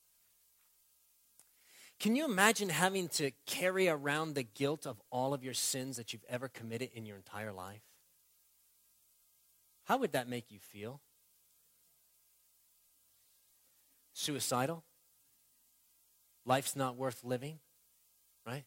Can 1.99 2.15
you 2.15 2.25
imagine 2.25 2.69
having 2.69 3.08
to 3.10 3.31
carry 3.45 3.88
around 3.88 4.36
the 4.36 4.43
guilt 4.43 4.86
of 4.86 5.01
all 5.12 5.34
of 5.34 5.43
your 5.43 5.53
sins 5.53 5.97
that 5.97 6.13
you've 6.13 6.25
ever 6.29 6.47
committed 6.47 6.89
in 6.93 7.05
your 7.05 7.15
entire 7.15 7.53
life? 7.53 7.81
How 9.86 9.97
would 9.97 10.12
that 10.13 10.27
make 10.27 10.51
you 10.51 10.60
feel? 10.60 11.01
Suicidal? 14.13 14.84
Life's 16.45 16.75
not 16.75 16.95
worth 16.95 17.23
living, 17.23 17.60
right? 18.45 18.65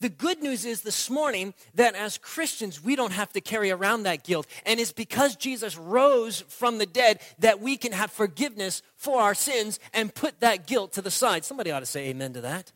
The 0.00 0.08
good 0.08 0.42
news 0.42 0.64
is 0.64 0.82
this 0.82 1.10
morning 1.10 1.54
that 1.74 1.94
as 1.94 2.18
Christians, 2.18 2.82
we 2.82 2.96
don't 2.96 3.12
have 3.12 3.32
to 3.32 3.40
carry 3.40 3.70
around 3.70 4.04
that 4.04 4.24
guilt. 4.24 4.46
And 4.64 4.80
it's 4.80 4.92
because 4.92 5.36
Jesus 5.36 5.76
rose 5.76 6.40
from 6.48 6.78
the 6.78 6.86
dead 6.86 7.20
that 7.38 7.60
we 7.60 7.76
can 7.76 7.92
have 7.92 8.10
forgiveness 8.10 8.82
for 8.96 9.20
our 9.20 9.34
sins 9.34 9.78
and 9.92 10.14
put 10.14 10.40
that 10.40 10.66
guilt 10.66 10.92
to 10.92 11.02
the 11.02 11.10
side. 11.10 11.44
Somebody 11.44 11.70
ought 11.70 11.80
to 11.80 11.86
say 11.86 12.08
amen 12.08 12.32
to 12.34 12.40
that. 12.42 12.72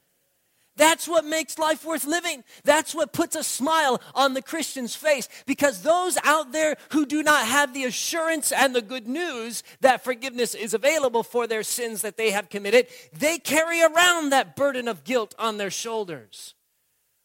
That's 0.77 1.07
what 1.07 1.25
makes 1.25 1.59
life 1.59 1.85
worth 1.85 2.05
living. 2.05 2.43
That's 2.65 2.95
what 2.95 3.13
puts 3.13 3.37
a 3.37 3.45
smile 3.45 4.01
on 4.15 4.35
the 4.35 4.43
Christian's 4.43 4.97
face. 4.97 5.29
Because 5.47 5.83
those 5.83 6.19
out 6.25 6.51
there 6.53 6.77
who 6.91 7.07
do 7.07 7.23
not 7.23 7.47
have 7.47 7.73
the 7.73 7.85
assurance 7.85 8.51
and 8.51 8.75
the 8.75 8.83
good 8.83 9.07
news 9.07 9.63
that 9.81 10.03
forgiveness 10.03 10.55
is 10.55 10.75
available 10.75 11.23
for 11.23 11.47
their 11.47 11.63
sins 11.63 12.03
that 12.03 12.17
they 12.17 12.33
have 12.33 12.51
committed, 12.51 12.89
they 13.13 13.39
carry 13.39 13.83
around 13.83 14.31
that 14.31 14.57
burden 14.57 14.89
of 14.89 15.05
guilt 15.05 15.35
on 15.39 15.59
their 15.59 15.71
shoulders. 15.71 16.55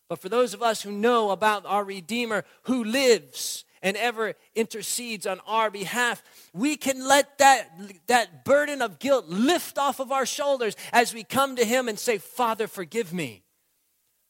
But 0.10 0.20
for 0.20 0.28
those 0.28 0.56
of 0.56 0.64
us 0.64 0.82
who 0.82 0.92
know 0.92 1.30
about 1.30 1.66
our 1.68 1.86
Redeemer 1.86 2.44
who 2.64 2.84
lives 2.84 3.64
and 3.82 3.96
ever 3.96 4.34
intercedes 4.56 5.28
on 5.28 5.40
our 5.46 5.70
behalf, 5.70 6.24
we 6.52 6.76
can 6.76 7.08
let 7.08 7.38
that, 7.38 7.70
that 8.08 8.44
burden 8.44 8.82
of 8.82 8.98
guilt 8.98 9.28
lift 9.28 9.78
off 9.78 10.00
of 10.00 10.12
our 10.12 10.26
shoulders 10.26 10.76
as 10.92 11.14
we 11.14 11.24
come 11.24 11.56
to 11.56 11.64
Him 11.64 11.88
and 11.88 11.98
say, 11.98 12.18
Father, 12.18 12.68
forgive 12.68 13.14
me, 13.14 13.44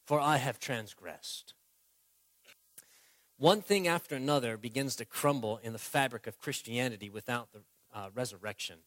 for 0.05 0.19
I 0.19 0.37
have 0.37 0.59
transgressed. 0.59 1.53
One 3.37 3.61
thing 3.61 3.87
after 3.87 4.17
another 4.17 4.57
begins 4.57 4.97
to 4.97 5.05
crumble 5.05 5.61
in 5.63 5.71
the 5.71 5.79
fabric 5.79 6.27
of 6.27 6.39
Christianity 6.39 7.09
without 7.09 7.53
the 7.53 7.61
uh, 7.95 8.09
resurrection. 8.13 8.79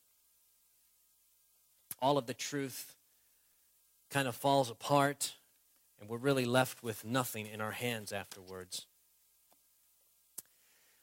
All 2.03 2.19
of 2.19 2.27
the 2.27 2.35
truth 2.35 2.97
kind 4.11 4.29
of 4.29 4.37
falls 4.37 4.69
apart 4.71 5.33
and 6.03 6.11
we're 6.11 6.19
really 6.19 6.45
left 6.45 6.83
with 6.83 7.05
nothing 7.05 7.47
in 7.47 7.61
our 7.61 7.71
hands 7.71 8.13
afterwards. 8.13 8.87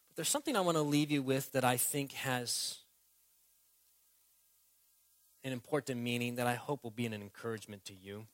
But 0.10 0.18
there's 0.18 0.28
something 0.28 0.58
I 0.58 0.62
want 0.62 0.76
to 0.76 0.82
leave 0.82 1.10
you 1.10 1.24
with 1.24 1.54
that 1.54 1.64
I 1.64 1.78
think 1.78 2.12
has 2.12 2.80
an 5.42 5.54
important 5.54 6.02
meaning 6.02 6.36
that 6.36 6.48
I 6.48 6.56
hope 6.56 6.84
will 6.84 6.92
be 6.92 7.06
an 7.06 7.14
encouragement 7.14 7.86
to 7.86 7.94
you. 7.94 8.26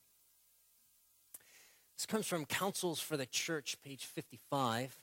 This 1.95 2.08
comes 2.08 2.25
from 2.25 2.45
Counsels 2.45 2.99
for 2.99 3.15
the 3.15 3.28
Church, 3.28 3.78
page 3.84 4.06
55. 4.06 4.97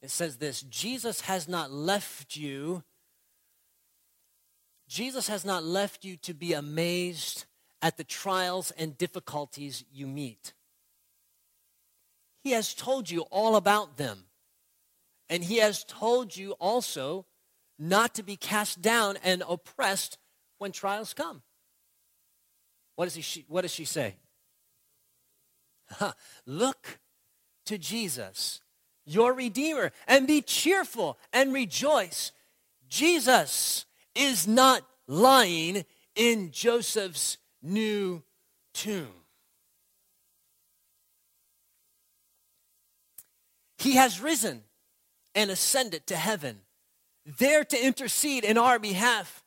It 0.00 0.10
says 0.10 0.38
this 0.38 0.62
Jesus 0.62 1.20
has 1.20 1.48
not 1.48 1.70
left 1.70 2.34
you. 2.34 2.82
Jesus 4.88 5.28
has 5.28 5.44
not 5.44 5.64
left 5.64 6.02
you 6.02 6.16
to 6.16 6.32
be 6.32 6.54
amazed 6.54 7.44
at 7.82 7.96
the 7.96 8.04
trials 8.04 8.70
and 8.72 8.98
difficulties 8.98 9.84
you 9.92 10.06
meet. 10.06 10.52
He 12.42 12.52
has 12.52 12.74
told 12.74 13.10
you 13.10 13.22
all 13.30 13.56
about 13.56 13.96
them. 13.96 14.24
And 15.28 15.44
He 15.44 15.58
has 15.58 15.84
told 15.84 16.36
you 16.36 16.52
also 16.52 17.26
not 17.78 18.14
to 18.16 18.22
be 18.22 18.36
cast 18.36 18.82
down 18.82 19.16
and 19.22 19.42
oppressed 19.48 20.18
when 20.58 20.72
trials 20.72 21.14
come. 21.14 21.42
What 22.96 23.06
does, 23.06 23.14
he, 23.14 23.44
what 23.48 23.62
does 23.62 23.72
she 23.72 23.86
say? 23.86 24.16
Look 26.46 26.98
to 27.66 27.78
Jesus, 27.78 28.60
your 29.06 29.32
Redeemer, 29.32 29.92
and 30.06 30.26
be 30.26 30.42
cheerful 30.42 31.18
and 31.32 31.54
rejoice. 31.54 32.32
Jesus 32.88 33.86
is 34.14 34.46
not 34.46 34.84
lying 35.06 35.84
in 36.14 36.50
Joseph's 36.50 37.38
new 37.62 38.22
tomb. 38.74 39.08
He 43.78 43.96
has 43.96 44.20
risen 44.20 44.62
and 45.34 45.50
ascended 45.50 46.06
to 46.08 46.16
heaven, 46.16 46.60
there 47.24 47.64
to 47.64 47.84
intercede 47.84 48.44
in 48.44 48.58
our 48.58 48.78
behalf. 48.78 49.42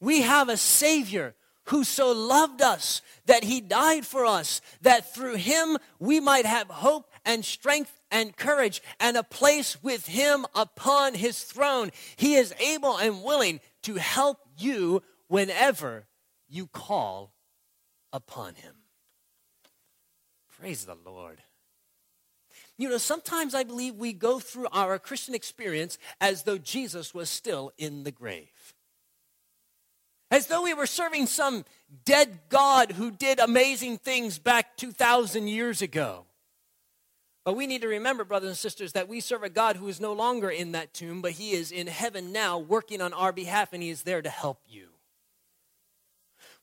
We 0.00 0.22
have 0.22 0.48
a 0.48 0.56
Savior 0.56 1.34
who 1.68 1.82
so 1.82 2.12
loved 2.12 2.62
us 2.62 3.02
that 3.26 3.42
he 3.42 3.60
died 3.60 4.06
for 4.06 4.26
us, 4.26 4.60
that 4.82 5.12
through 5.12 5.36
him 5.36 5.78
we 5.98 6.20
might 6.20 6.46
have 6.46 6.68
hope 6.68 7.10
and 7.24 7.44
strength 7.44 8.00
and 8.10 8.36
courage 8.36 8.80
and 9.00 9.16
a 9.16 9.22
place 9.22 9.82
with 9.82 10.06
him 10.06 10.46
upon 10.54 11.14
his 11.14 11.42
throne. 11.42 11.90
He 12.16 12.36
is 12.36 12.54
able 12.60 12.96
and 12.96 13.24
willing 13.24 13.60
to 13.82 13.94
help 13.94 14.38
you 14.56 15.02
whenever 15.26 16.06
you 16.48 16.68
call 16.68 17.33
upon 18.14 18.54
him. 18.54 18.76
Praise 20.58 20.86
the 20.86 20.96
Lord. 21.04 21.42
You 22.78 22.88
know, 22.88 22.98
sometimes 22.98 23.54
I 23.54 23.64
believe 23.64 23.96
we 23.96 24.12
go 24.12 24.38
through 24.38 24.68
our 24.72 24.98
Christian 24.98 25.34
experience 25.34 25.98
as 26.20 26.44
though 26.44 26.56
Jesus 26.56 27.12
was 27.12 27.28
still 27.28 27.72
in 27.76 28.04
the 28.04 28.12
grave. 28.12 28.74
As 30.30 30.46
though 30.46 30.62
we 30.62 30.74
were 30.74 30.86
serving 30.86 31.26
some 31.26 31.64
dead 32.04 32.40
God 32.48 32.92
who 32.92 33.10
did 33.10 33.40
amazing 33.40 33.98
things 33.98 34.38
back 34.38 34.76
2,000 34.76 35.48
years 35.48 35.82
ago. 35.82 36.24
But 37.44 37.56
we 37.56 37.66
need 37.66 37.82
to 37.82 37.88
remember, 37.88 38.24
brothers 38.24 38.48
and 38.48 38.56
sisters, 38.56 38.92
that 38.92 39.08
we 39.08 39.20
serve 39.20 39.42
a 39.42 39.50
God 39.50 39.76
who 39.76 39.88
is 39.88 40.00
no 40.00 40.12
longer 40.12 40.48
in 40.48 40.72
that 40.72 40.94
tomb, 40.94 41.20
but 41.20 41.32
he 41.32 41.52
is 41.52 41.70
in 41.70 41.88
heaven 41.88 42.32
now 42.32 42.58
working 42.58 43.02
on 43.02 43.12
our 43.12 43.32
behalf, 43.32 43.72
and 43.72 43.82
he 43.82 43.90
is 43.90 44.02
there 44.02 44.22
to 44.22 44.30
help 44.30 44.60
you. 44.66 44.93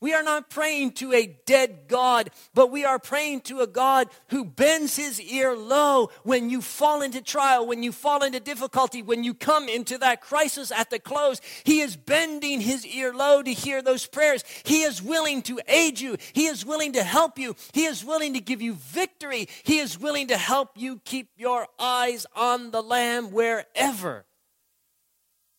We 0.02 0.14
are 0.14 0.24
not 0.24 0.50
praying 0.50 0.94
to 0.94 1.12
a 1.12 1.28
dead 1.46 1.84
God, 1.86 2.30
but 2.54 2.72
we 2.72 2.84
are 2.84 2.98
praying 2.98 3.42
to 3.42 3.60
a 3.60 3.68
God 3.68 4.08
who 4.30 4.44
bends 4.44 4.96
his 4.96 5.20
ear 5.20 5.54
low 5.54 6.10
when 6.24 6.50
you 6.50 6.60
fall 6.60 7.02
into 7.02 7.22
trial, 7.22 7.68
when 7.68 7.84
you 7.84 7.92
fall 7.92 8.24
into 8.24 8.40
difficulty, 8.40 9.00
when 9.00 9.22
you 9.22 9.32
come 9.32 9.68
into 9.68 9.98
that 9.98 10.20
crisis 10.20 10.72
at 10.72 10.90
the 10.90 10.98
close. 10.98 11.40
He 11.62 11.78
is 11.78 11.94
bending 11.94 12.60
his 12.60 12.84
ear 12.84 13.14
low 13.14 13.44
to 13.44 13.52
hear 13.52 13.80
those 13.80 14.04
prayers. 14.04 14.42
He 14.64 14.82
is 14.82 15.00
willing 15.00 15.40
to 15.42 15.60
aid 15.68 16.00
you, 16.00 16.16
he 16.32 16.46
is 16.46 16.66
willing 16.66 16.94
to 16.94 17.04
help 17.04 17.38
you, 17.38 17.54
he 17.72 17.84
is 17.84 18.04
willing 18.04 18.34
to 18.34 18.40
give 18.40 18.60
you 18.60 18.72
victory, 18.74 19.48
he 19.62 19.78
is 19.78 20.00
willing 20.00 20.26
to 20.26 20.36
help 20.36 20.70
you 20.74 21.00
keep 21.04 21.28
your 21.36 21.68
eyes 21.78 22.26
on 22.34 22.72
the 22.72 22.82
Lamb 22.82 23.30
wherever 23.30 24.24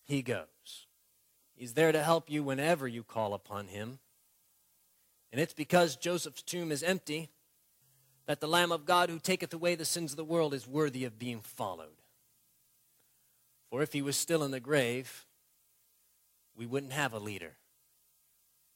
he 0.03 0.21
goes. 0.21 0.47
He's 1.56 1.75
there 1.75 1.93
to 1.93 2.03
help 2.03 2.29
you 2.29 2.43
whenever 2.43 2.89
you 2.89 3.03
call 3.03 3.34
upon 3.34 3.67
him. 3.67 3.99
And 5.34 5.41
it's 5.41 5.54
because 5.54 5.96
Joseph's 5.96 6.43
tomb 6.43 6.72
is 6.72 6.84
empty 6.84 7.32
that 8.28 8.39
the 8.39 8.48
Lamb 8.48 8.72
of 8.72 8.86
God 8.86 9.10
who 9.10 9.17
taketh 9.17 9.52
away 9.52 9.74
the 9.74 9.84
sins 9.84 10.12
of 10.12 10.17
the 10.17 10.24
world 10.24 10.54
is 10.54 10.67
worthy 10.67 11.06
of 11.06 11.17
being 11.17 11.41
followed. 11.41 12.04
For 13.72 13.82
if 13.82 13.93
he 13.93 14.04
was 14.04 14.15
still 14.15 14.43
in 14.43 14.52
the 14.52 14.60
grave, 14.60 15.26
we 16.56 16.67
wouldn't 16.67 16.93
have 16.93 17.13
a 17.13 17.19
leader. 17.19 17.58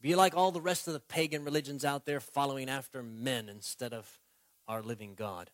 Be 0.02 0.16
like 0.16 0.36
all 0.36 0.52
the 0.52 0.60
rest 0.60 0.88
of 0.88 0.94
the 0.94 1.00
pagan 1.00 1.46
religions 1.46 1.86
out 1.86 2.08
there 2.08 2.20
following 2.20 2.70
after 2.70 3.04
men 3.04 3.50
instead 3.50 3.94
of 3.94 4.20
our 4.68 4.82
living 4.82 5.14
God. 5.14 5.52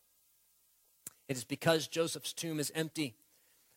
It 1.28 1.36
is 1.36 1.44
because 1.44 1.88
Joseph's 1.88 2.32
tomb 2.32 2.62
is 2.62 2.72
empty 2.74 3.16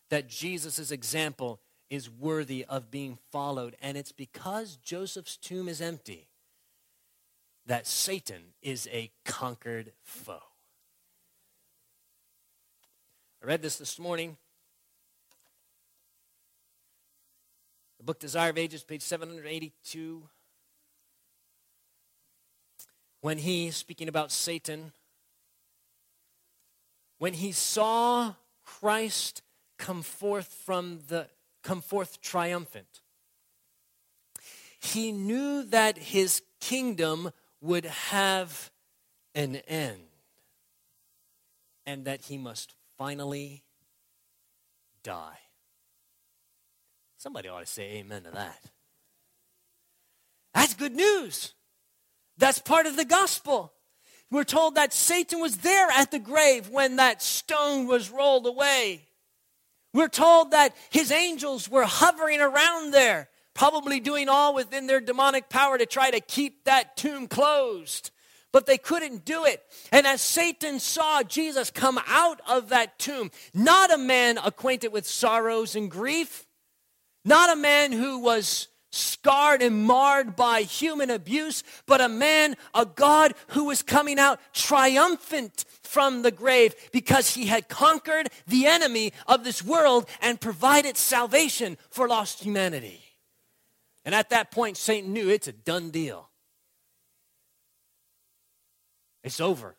that 0.09 0.29
Jesus' 0.29 0.91
example 0.91 1.59
is 1.89 2.09
worthy 2.09 2.63
of 2.63 2.89
being 2.89 3.17
followed. 3.33 3.75
And 3.81 3.97
it's 3.97 4.13
because 4.13 4.77
Joseph's 4.77 5.35
tomb 5.35 5.67
is 5.67 5.81
empty 5.81 6.29
that 7.67 7.85
Satan 7.85 8.41
is 8.61 8.87
a 8.91 9.11
conquered 9.25 9.91
foe. 10.01 10.39
I 13.43 13.45
read 13.45 13.61
this 13.61 13.77
this 13.77 13.99
morning. 13.99 14.37
The 17.97 18.03
book 18.03 18.19
Desire 18.19 18.49
of 18.51 18.57
Ages, 18.57 18.83
page 18.83 19.01
782. 19.01 20.23
When 23.19 23.37
he, 23.37 23.69
speaking 23.71 24.07
about 24.07 24.31
Satan, 24.31 24.93
when 27.17 27.33
he 27.33 27.51
saw 27.51 28.35
Christ 28.63 29.41
come 29.77 30.03
forth 30.03 30.47
from 30.65 30.99
the 31.09 31.27
come 31.63 31.81
forth 31.81 32.21
triumphant, 32.21 33.01
he 34.79 35.11
knew 35.11 35.63
that 35.63 35.97
his 35.97 36.41
kingdom 36.61 37.31
would 37.61 37.85
have 37.85 38.71
an 39.35 39.57
end 39.67 39.99
and 41.85 42.05
that 42.05 42.21
he 42.23 42.37
must 42.37 42.75
finally 42.97 43.63
die. 45.03 45.39
Somebody 47.17 47.49
ought 47.49 47.61
to 47.61 47.65
say 47.65 47.97
amen 47.97 48.23
to 48.23 48.31
that. 48.31 48.59
That's 50.53 50.73
good 50.73 50.95
news. 50.95 51.53
That's 52.37 52.59
part 52.59 52.85
of 52.85 52.95
the 52.95 53.05
gospel. 53.05 53.73
We're 54.29 54.43
told 54.43 54.75
that 54.75 54.93
Satan 54.93 55.39
was 55.39 55.57
there 55.57 55.87
at 55.91 56.11
the 56.11 56.19
grave 56.19 56.69
when 56.69 56.97
that 56.97 57.21
stone 57.21 57.87
was 57.87 58.09
rolled 58.09 58.45
away. 58.45 59.07
We're 59.93 60.09
told 60.09 60.51
that 60.51 60.75
his 60.89 61.11
angels 61.11 61.69
were 61.69 61.85
hovering 61.85 62.41
around 62.41 62.91
there, 62.91 63.29
probably 63.57 63.99
doing 63.99 64.29
all 64.29 64.53
within 64.53 64.85
their 64.85 65.01
demonic 65.01 65.49
power 65.49 65.79
to 65.79 65.85
try 65.87 66.11
to 66.11 66.19
keep 66.19 66.63
that 66.65 66.95
tomb 66.95 67.27
closed. 67.27 68.11
But 68.53 68.67
they 68.67 68.77
couldn't 68.77 69.25
do 69.25 69.45
it. 69.45 69.63
And 69.91 70.05
as 70.05 70.21
Satan 70.21 70.79
saw 70.79 71.23
Jesus 71.23 71.71
come 71.71 71.99
out 72.07 72.39
of 72.47 72.69
that 72.69 72.99
tomb, 72.99 73.31
not 73.55 73.91
a 73.91 73.97
man 73.97 74.37
acquainted 74.37 74.93
with 74.93 75.07
sorrows 75.07 75.75
and 75.75 75.89
grief, 75.89 76.45
not 77.25 77.51
a 77.51 77.59
man 77.59 77.91
who 77.91 78.19
was 78.19 78.67
scarred 78.91 79.63
and 79.63 79.83
marred 79.85 80.35
by 80.35 80.61
human 80.61 81.09
abuse, 81.09 81.63
but 81.87 81.99
a 81.99 82.07
man, 82.07 82.55
a 82.75 82.85
God 82.85 83.33
who 83.49 83.65
was 83.65 83.81
coming 83.81 84.19
out 84.19 84.39
triumphant 84.53 85.65
from 85.81 86.21
the 86.21 86.31
grave 86.31 86.75
because 86.91 87.33
he 87.33 87.47
had 87.47 87.67
conquered 87.67 88.29
the 88.45 88.67
enemy 88.67 89.13
of 89.25 89.43
this 89.43 89.63
world 89.63 90.07
and 90.21 90.39
provided 90.39 90.95
salvation 90.95 91.77
for 91.89 92.07
lost 92.07 92.43
humanity. 92.43 93.06
And 94.07 94.15
at 94.15 94.29
that 94.29 94.51
point, 94.51 94.77
Satan 94.77 95.11
knew 95.11 95.27
it's 95.27 95.49
a 95.49 95.51
done 95.51 95.89
deal. 95.89 96.29
It's 99.21 99.41
over. 99.41 99.75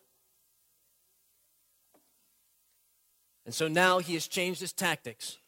And 3.47 3.55
so 3.55 3.67
now 3.67 3.97
he 3.97 4.13
has 4.13 4.27
changed 4.27 4.61
his 4.61 4.71
tactics. 4.71 5.39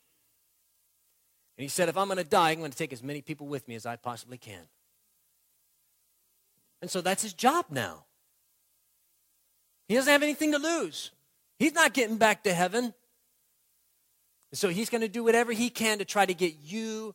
And 1.59 1.61
he 1.61 1.67
said, 1.67 1.89
If 1.89 1.95
I'm 1.95 2.07
going 2.07 2.17
to 2.17 2.23
die, 2.23 2.49
I'm 2.49 2.57
going 2.57 2.71
to 2.71 2.77
take 2.77 2.91
as 2.91 3.03
many 3.03 3.21
people 3.21 3.45
with 3.45 3.67
me 3.67 3.75
as 3.75 3.85
I 3.85 3.97
possibly 3.97 4.39
can. 4.39 4.63
And 6.81 6.89
so 6.89 7.01
that's 7.01 7.21
his 7.21 7.33
job 7.33 7.65
now. 7.69 8.05
He 9.87 9.93
doesn't 9.93 10.11
have 10.11 10.23
anything 10.23 10.53
to 10.53 10.57
lose. 10.57 11.11
He's 11.59 11.73
not 11.73 11.93
getting 11.93 12.17
back 12.17 12.45
to 12.45 12.53
heaven. 12.55 12.85
And 12.85 14.55
so 14.57 14.69
he's 14.69 14.89
going 14.89 15.01
to 15.01 15.07
do 15.07 15.23
whatever 15.23 15.51
he 15.51 15.69
can 15.69 15.99
to 15.99 16.05
try 16.05 16.25
to 16.25 16.33
get 16.33 16.55
you 16.63 17.13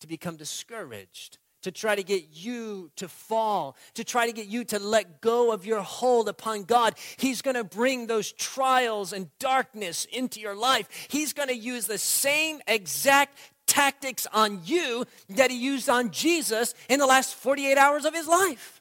to 0.00 0.06
become 0.06 0.36
discouraged, 0.36 1.38
to 1.62 1.72
try 1.72 1.96
to 1.96 2.02
get 2.02 2.24
you 2.32 2.90
to 2.96 3.08
fall, 3.08 3.76
to 3.94 4.04
try 4.04 4.26
to 4.26 4.32
get 4.32 4.46
you 4.46 4.64
to 4.64 4.78
let 4.78 5.20
go 5.20 5.52
of 5.52 5.66
your 5.66 5.80
hold 5.80 6.28
upon 6.28 6.64
God. 6.64 6.94
He's 7.16 7.42
going 7.42 7.56
to 7.56 7.64
bring 7.64 8.06
those 8.06 8.32
trials 8.32 9.12
and 9.12 9.28
darkness 9.38 10.06
into 10.06 10.40
your 10.40 10.54
life. 10.54 10.88
He's 11.08 11.32
going 11.32 11.48
to 11.48 11.56
use 11.56 11.86
the 11.86 11.98
same 11.98 12.60
exact 12.66 13.38
tactics 13.66 14.26
on 14.32 14.60
you 14.64 15.04
that 15.30 15.50
he 15.50 15.58
used 15.58 15.88
on 15.88 16.10
Jesus 16.10 16.74
in 16.88 16.98
the 16.98 17.06
last 17.06 17.34
48 17.34 17.76
hours 17.76 18.04
of 18.04 18.14
his 18.14 18.26
life. 18.26 18.77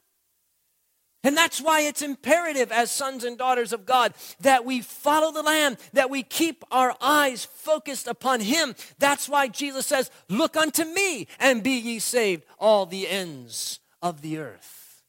And 1.23 1.35
that's 1.35 1.59
why 1.59 1.81
it's 1.81 2.01
imperative 2.01 2.71
as 2.71 2.91
sons 2.91 3.23
and 3.23 3.37
daughters 3.37 3.73
of 3.73 3.85
God 3.85 4.13
that 4.41 4.65
we 4.65 4.81
follow 4.81 5.31
the 5.31 5.41
Lamb, 5.41 5.77
that 5.93 6.09
we 6.09 6.23
keep 6.23 6.63
our 6.71 6.95
eyes 7.01 7.43
focused 7.43 8.07
upon 8.07 8.39
Him. 8.39 8.75
That's 8.99 9.27
why 9.27 9.47
Jesus 9.47 9.87
says, 9.87 10.11
Look 10.29 10.55
unto 10.55 10.85
me 10.85 11.27
and 11.39 11.63
be 11.63 11.71
ye 11.71 11.99
saved, 11.99 12.43
all 12.59 12.85
the 12.85 13.07
ends 13.07 13.79
of 14.01 14.21
the 14.21 14.37
earth. 14.37 15.01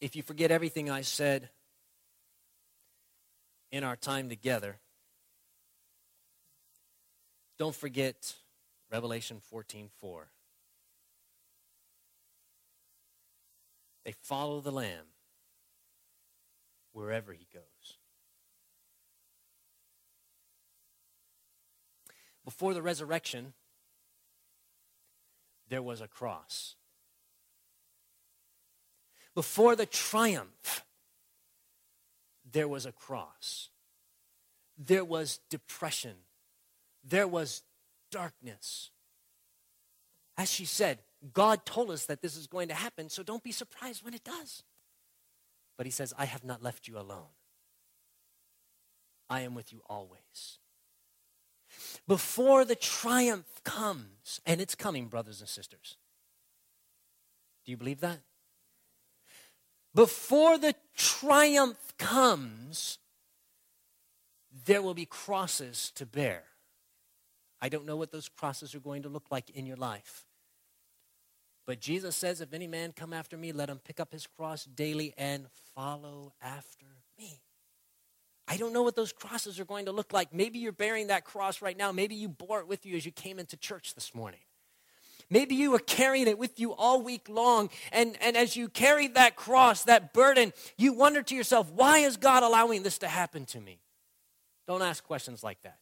If 0.00 0.16
you 0.16 0.22
forget 0.22 0.50
everything 0.50 0.90
I 0.90 1.00
said 1.02 1.48
in 3.70 3.84
our 3.84 3.96
time 3.96 4.28
together, 4.28 4.76
don't 7.58 7.74
forget 7.74 8.34
Revelation 8.90 9.40
14 9.40 9.88
4. 10.00 10.28
They 14.06 14.12
follow 14.22 14.62
the 14.62 14.70
Lamb 14.70 15.04
wherever 16.92 17.34
he 17.34 17.46
goes. 17.52 17.98
Before 22.42 22.72
the 22.72 22.80
resurrection, 22.80 23.52
there 25.68 25.82
was 25.82 26.00
a 26.00 26.08
cross. 26.08 26.76
Before 29.34 29.76
the 29.76 29.84
triumph, 29.84 30.84
there 32.50 32.68
was 32.68 32.86
a 32.86 32.92
cross. 32.92 33.68
There 34.78 35.04
was 35.04 35.40
depression 35.50 36.14
there 37.08 37.28
was 37.28 37.62
darkness. 38.10 38.90
As 40.36 40.50
she 40.50 40.64
said, 40.64 40.98
God 41.32 41.64
told 41.64 41.90
us 41.90 42.06
that 42.06 42.22
this 42.22 42.36
is 42.36 42.46
going 42.46 42.68
to 42.68 42.74
happen, 42.74 43.08
so 43.08 43.22
don't 43.22 43.42
be 43.42 43.52
surprised 43.52 44.04
when 44.04 44.14
it 44.14 44.24
does. 44.24 44.62
But 45.76 45.86
he 45.86 45.92
says, 45.92 46.14
I 46.16 46.24
have 46.24 46.44
not 46.44 46.62
left 46.62 46.88
you 46.88 46.98
alone. 46.98 47.34
I 49.28 49.40
am 49.40 49.54
with 49.54 49.72
you 49.72 49.82
always. 49.88 50.58
Before 52.06 52.64
the 52.64 52.76
triumph 52.76 53.60
comes, 53.64 54.40
and 54.46 54.60
it's 54.60 54.74
coming, 54.74 55.06
brothers 55.08 55.40
and 55.40 55.48
sisters. 55.48 55.96
Do 57.64 57.72
you 57.72 57.76
believe 57.76 58.00
that? 58.00 58.20
Before 59.94 60.58
the 60.58 60.74
triumph 60.94 61.94
comes, 61.98 62.98
there 64.64 64.82
will 64.82 64.94
be 64.94 65.06
crosses 65.06 65.90
to 65.96 66.06
bear. 66.06 66.44
I 67.60 67.68
don't 67.68 67.86
know 67.86 67.96
what 67.96 68.12
those 68.12 68.28
crosses 68.28 68.74
are 68.74 68.80
going 68.80 69.02
to 69.02 69.08
look 69.08 69.26
like 69.30 69.50
in 69.50 69.66
your 69.66 69.76
life. 69.76 70.24
But 71.66 71.80
Jesus 71.80 72.16
says, 72.16 72.40
If 72.40 72.54
any 72.54 72.68
man 72.68 72.92
come 72.92 73.12
after 73.12 73.36
me, 73.36 73.52
let 73.52 73.68
him 73.68 73.80
pick 73.84 73.98
up 74.00 74.12
his 74.12 74.26
cross 74.26 74.64
daily 74.64 75.12
and 75.18 75.46
follow 75.74 76.32
after 76.40 76.86
me. 77.18 77.40
I 78.48 78.56
don't 78.56 78.72
know 78.72 78.84
what 78.84 78.94
those 78.94 79.12
crosses 79.12 79.58
are 79.58 79.64
going 79.64 79.86
to 79.86 79.92
look 79.92 80.12
like. 80.12 80.32
Maybe 80.32 80.60
you're 80.60 80.70
bearing 80.70 81.08
that 81.08 81.24
cross 81.24 81.60
right 81.60 81.76
now. 81.76 81.90
Maybe 81.90 82.14
you 82.14 82.28
bore 82.28 82.60
it 82.60 82.68
with 82.68 82.86
you 82.86 82.96
as 82.96 83.04
you 83.04 83.10
came 83.10 83.40
into 83.40 83.56
church 83.56 83.94
this 83.94 84.14
morning. 84.14 84.40
Maybe 85.28 85.56
you 85.56 85.72
were 85.72 85.80
carrying 85.80 86.28
it 86.28 86.38
with 86.38 86.60
you 86.60 86.72
all 86.72 87.02
week 87.02 87.28
long. 87.28 87.70
And, 87.90 88.16
and 88.20 88.36
as 88.36 88.56
you 88.56 88.68
carried 88.68 89.14
that 89.14 89.34
cross, 89.34 89.82
that 89.84 90.12
burden, 90.12 90.52
you 90.78 90.92
wonder 90.92 91.22
to 91.22 91.34
yourself, 91.34 91.72
why 91.72 91.98
is 91.98 92.16
God 92.16 92.44
allowing 92.44 92.84
this 92.84 92.98
to 92.98 93.08
happen 93.08 93.44
to 93.46 93.60
me? 93.60 93.80
Don't 94.68 94.82
ask 94.82 95.02
questions 95.02 95.42
like 95.42 95.60
that. 95.62 95.78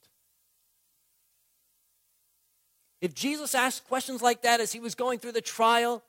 If 3.04 3.12
Jesus 3.12 3.54
asked 3.54 3.86
questions 3.86 4.22
like 4.22 4.40
that 4.42 4.60
as 4.60 4.72
he 4.72 4.80
was 4.80 4.94
going 4.94 5.18
through 5.18 5.32
the 5.32 5.42
trial 5.42 6.02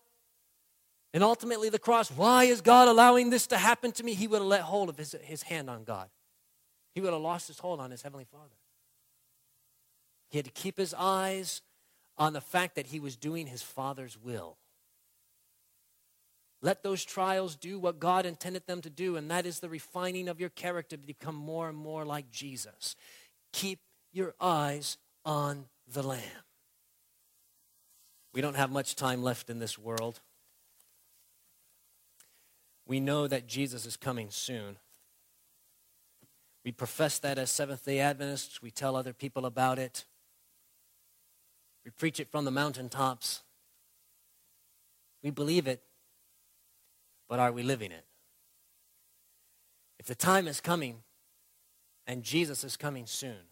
and 1.14 1.26
ultimately 1.26 1.68
the 1.68 1.78
cross, 1.78 2.10
why 2.10 2.46
is 2.46 2.62
God 2.62 2.88
allowing 2.88 3.32
this 3.32 3.48
to 3.48 3.58
happen 3.58 3.92
to 3.92 4.04
me? 4.04 4.14
He 4.14 4.28
would 4.28 4.38
have 4.38 4.48
let 4.48 4.62
hold 4.62 4.88
of 4.88 4.98
his, 4.98 5.14
his 5.22 5.42
hand 5.44 5.70
on 5.70 5.84
God. 5.84 6.08
He 6.94 7.02
would 7.02 7.12
have 7.12 7.22
lost 7.22 7.50
his 7.50 7.60
hold 7.60 7.82
on 7.82 7.92
his 7.92 8.02
Heavenly 8.02 8.24
Father. 8.24 8.56
He 10.30 10.38
had 10.38 10.46
to 10.46 10.52
keep 10.52 10.78
his 10.78 10.94
eyes 10.98 11.62
on 12.18 12.32
the 12.32 12.40
fact 12.40 12.76
that 12.76 12.86
he 12.86 13.02
was 13.02 13.18
doing 13.18 13.48
his 13.48 13.62
Father's 13.62 14.18
will. 14.18 14.56
Let 16.62 16.82
those 16.82 17.04
trials 17.04 17.58
do 17.58 17.78
what 17.78 18.00
God 18.00 18.26
intended 18.26 18.68
them 18.68 18.80
to 18.84 18.90
do, 18.90 19.18
and 19.18 19.30
that 19.30 19.46
is 19.46 19.60
the 19.60 19.68
refining 19.68 20.30
of 20.30 20.40
your 20.40 20.48
character 20.48 20.96
to 20.96 21.04
become 21.04 21.36
more 21.36 21.68
and 21.68 21.78
more 21.78 22.06
like 22.06 22.32
Jesus. 22.32 22.96
Keep 23.52 23.80
your 24.14 24.34
eyes 24.40 24.98
on 25.26 25.66
the 25.86 26.02
Lamb. 26.02 26.45
We 28.36 28.42
don't 28.42 28.58
have 28.58 28.70
much 28.70 28.98
time 28.98 29.24
left 29.24 29.50
in 29.50 29.60
this 29.60 29.80
world. 29.80 30.20
We 32.86 33.00
know 33.00 33.28
that 33.28 33.48
Jesus 33.48 33.86
is 33.86 33.96
coming 33.96 34.30
soon. 34.30 34.76
We 36.66 36.74
profess 36.74 37.18
that 37.20 37.38
as 37.38 37.50
Seventh 37.50 37.86
day 37.86 38.00
Adventists. 38.00 38.62
We 38.62 38.72
tell 38.72 38.98
other 38.98 39.14
people 39.14 39.46
about 39.46 39.80
it. 39.80 40.04
We 41.86 41.92
preach 41.92 42.20
it 42.20 42.28
from 42.28 42.44
the 42.44 42.52
mountaintops. 42.52 43.42
We 45.24 45.30
believe 45.30 45.66
it, 45.66 45.82
but 47.30 47.40
are 47.40 47.54
we 47.54 47.64
living 47.64 47.94
it? 47.94 48.04
If 49.98 50.08
the 50.08 50.16
time 50.16 50.46
is 50.50 50.60
coming 50.60 51.04
and 52.06 52.22
Jesus 52.22 52.66
is 52.66 52.76
coming 52.76 53.06
soon, 53.06 53.48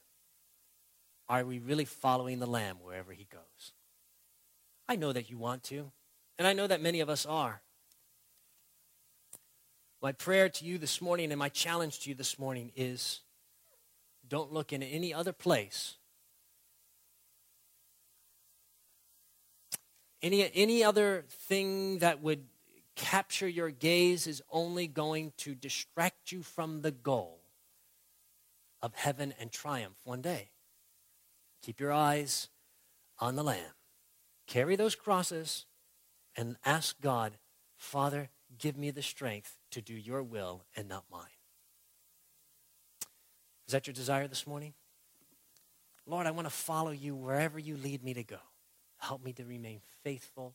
are 1.29 1.45
we 1.45 1.59
really 1.59 1.85
following 1.85 2.39
the 2.39 2.45
Lamb 2.47 2.79
wherever 2.83 3.13
he 3.13 3.27
goes? 3.31 3.71
I 4.87 4.95
know 4.95 5.13
that 5.13 5.29
you 5.29 5.37
want 5.37 5.63
to, 5.65 5.91
and 6.37 6.47
I 6.47 6.53
know 6.53 6.67
that 6.67 6.81
many 6.81 6.99
of 6.99 7.09
us 7.09 7.25
are. 7.25 7.61
My 10.01 10.11
prayer 10.11 10.49
to 10.49 10.65
you 10.65 10.77
this 10.77 11.01
morning 11.01 11.31
and 11.31 11.39
my 11.39 11.49
challenge 11.49 12.01
to 12.01 12.09
you 12.09 12.15
this 12.15 12.37
morning 12.37 12.71
is 12.75 13.21
don't 14.27 14.51
look 14.51 14.73
in 14.73 14.83
any 14.83 15.13
other 15.13 15.31
place. 15.31 15.95
Any, 20.21 20.49
any 20.53 20.83
other 20.83 21.25
thing 21.29 21.99
that 21.99 22.21
would 22.21 22.43
capture 22.95 23.47
your 23.47 23.69
gaze 23.69 24.27
is 24.27 24.41
only 24.51 24.87
going 24.87 25.33
to 25.37 25.55
distract 25.55 26.31
you 26.31 26.43
from 26.43 26.81
the 26.81 26.91
goal 26.91 27.39
of 28.81 28.93
heaven 28.95 29.33
and 29.39 29.51
triumph 29.51 29.97
one 30.03 30.21
day. 30.21 30.49
Keep 31.61 31.79
your 31.79 31.91
eyes 31.91 32.49
on 33.19 33.35
the 33.35 33.43
Lamb. 33.43 33.71
Carry 34.47 34.75
those 34.75 34.95
crosses 34.95 35.65
and 36.35 36.57
ask 36.65 36.99
God, 37.01 37.37
Father, 37.77 38.29
give 38.57 38.77
me 38.77 38.91
the 38.91 39.01
strength 39.01 39.57
to 39.71 39.81
do 39.81 39.93
your 39.93 40.23
will 40.23 40.65
and 40.75 40.87
not 40.87 41.05
mine. 41.11 41.27
Is 43.67 43.71
that 43.71 43.87
your 43.87 43.93
desire 43.93 44.27
this 44.27 44.45
morning? 44.45 44.73
Lord, 46.05 46.27
I 46.27 46.31
want 46.31 46.47
to 46.47 46.53
follow 46.53 46.91
you 46.91 47.15
wherever 47.15 47.57
you 47.57 47.77
lead 47.77 48.03
me 48.03 48.13
to 48.13 48.23
go. 48.23 48.39
Help 48.97 49.23
me 49.23 49.33
to 49.33 49.43
remain 49.43 49.81
faithful 50.03 50.53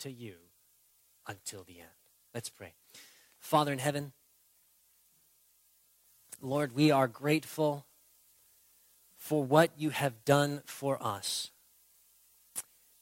to 0.00 0.10
you 0.10 0.34
until 1.26 1.64
the 1.64 1.80
end. 1.80 1.88
Let's 2.34 2.50
pray. 2.50 2.74
Father 3.38 3.72
in 3.72 3.78
heaven, 3.78 4.12
Lord, 6.42 6.74
we 6.74 6.90
are 6.90 7.08
grateful 7.08 7.86
for 9.16 9.42
what 9.42 9.70
you 9.76 9.90
have 9.90 10.24
done 10.24 10.62
for 10.66 11.02
us, 11.02 11.50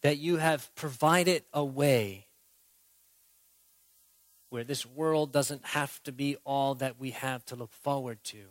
that 0.05 0.19
you 0.19 0.37
have 0.37 0.73
provided 0.75 1.43
a 1.55 1.65
way 1.65 2.27
where 4.51 4.63
this 4.63 4.85
world 4.85 5.33
doesn't 5.33 5.65
have 5.65 6.01
to 6.03 6.13
be 6.13 6.37
all 6.45 6.75
that 6.75 7.01
we 7.01 7.11
have 7.13 7.43
to 7.47 7.57
look 7.57 7.73
forward 7.73 8.23
to. 8.23 8.43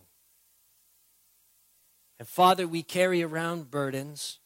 And 2.18 2.26
Father, 2.26 2.66
we 2.66 2.82
carry 2.82 3.22
around 3.22 3.70
burdens. 3.70 4.40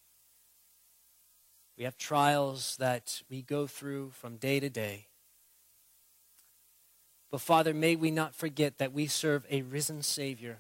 We 1.79 1.85
have 1.85 1.97
trials 1.97 2.77
that 2.77 3.23
we 3.31 3.41
go 3.41 3.67
through 3.67 4.11
from 4.11 4.37
day 4.37 4.61
to 4.61 4.69
day. 4.69 5.07
But 7.31 7.41
Father, 7.41 7.73
may 7.73 7.97
we 7.97 8.11
not 8.11 8.35
forget 8.35 8.77
that 8.77 8.93
we 8.93 9.07
serve 9.07 9.47
a 9.49 9.63
risen 9.63 10.03
Savior 10.03 10.59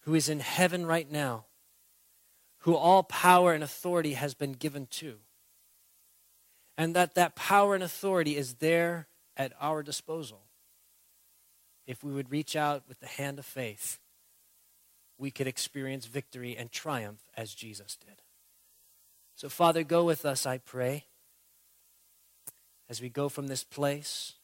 who 0.00 0.16
is 0.16 0.28
in 0.28 0.40
heaven 0.40 0.86
right 0.86 1.08
now, 1.08 1.44
who 2.60 2.74
all 2.74 3.02
power 3.02 3.52
and 3.52 3.62
authority 3.62 4.14
has 4.14 4.34
been 4.34 4.52
given 4.52 4.86
to. 4.86 5.16
And 6.76 6.94
that 6.94 7.14
that 7.14 7.34
power 7.34 7.74
and 7.74 7.82
authority 7.82 8.36
is 8.36 8.54
there 8.54 9.08
at 9.36 9.52
our 9.60 9.82
disposal. 9.82 10.42
If 11.86 12.04
we 12.04 12.12
would 12.12 12.30
reach 12.30 12.54
out 12.54 12.82
with 12.88 13.00
the 13.00 13.06
hand 13.06 13.38
of 13.38 13.46
faith, 13.46 13.98
we 15.16 15.30
could 15.30 15.46
experience 15.46 16.06
victory 16.06 16.56
and 16.56 16.70
triumph 16.70 17.22
as 17.36 17.54
Jesus 17.54 17.96
did. 17.96 18.22
So, 19.34 19.48
Father, 19.48 19.84
go 19.84 20.04
with 20.04 20.24
us, 20.24 20.46
I 20.46 20.58
pray 20.58 21.04
as 22.88 23.00
we 23.00 23.08
go 23.08 23.28
from 23.28 23.46
this 23.46 23.64
place. 23.64 24.34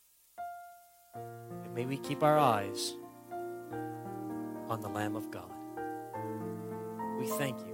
And 1.14 1.74
may 1.74 1.84
we 1.84 1.96
keep 1.96 2.22
our 2.22 2.38
eyes 2.38 2.94
on 4.68 4.80
the 4.80 4.88
Lamb 4.88 5.16
of 5.16 5.30
God. 5.30 5.50
We 7.18 7.26
thank 7.26 7.58
you. 7.60 7.73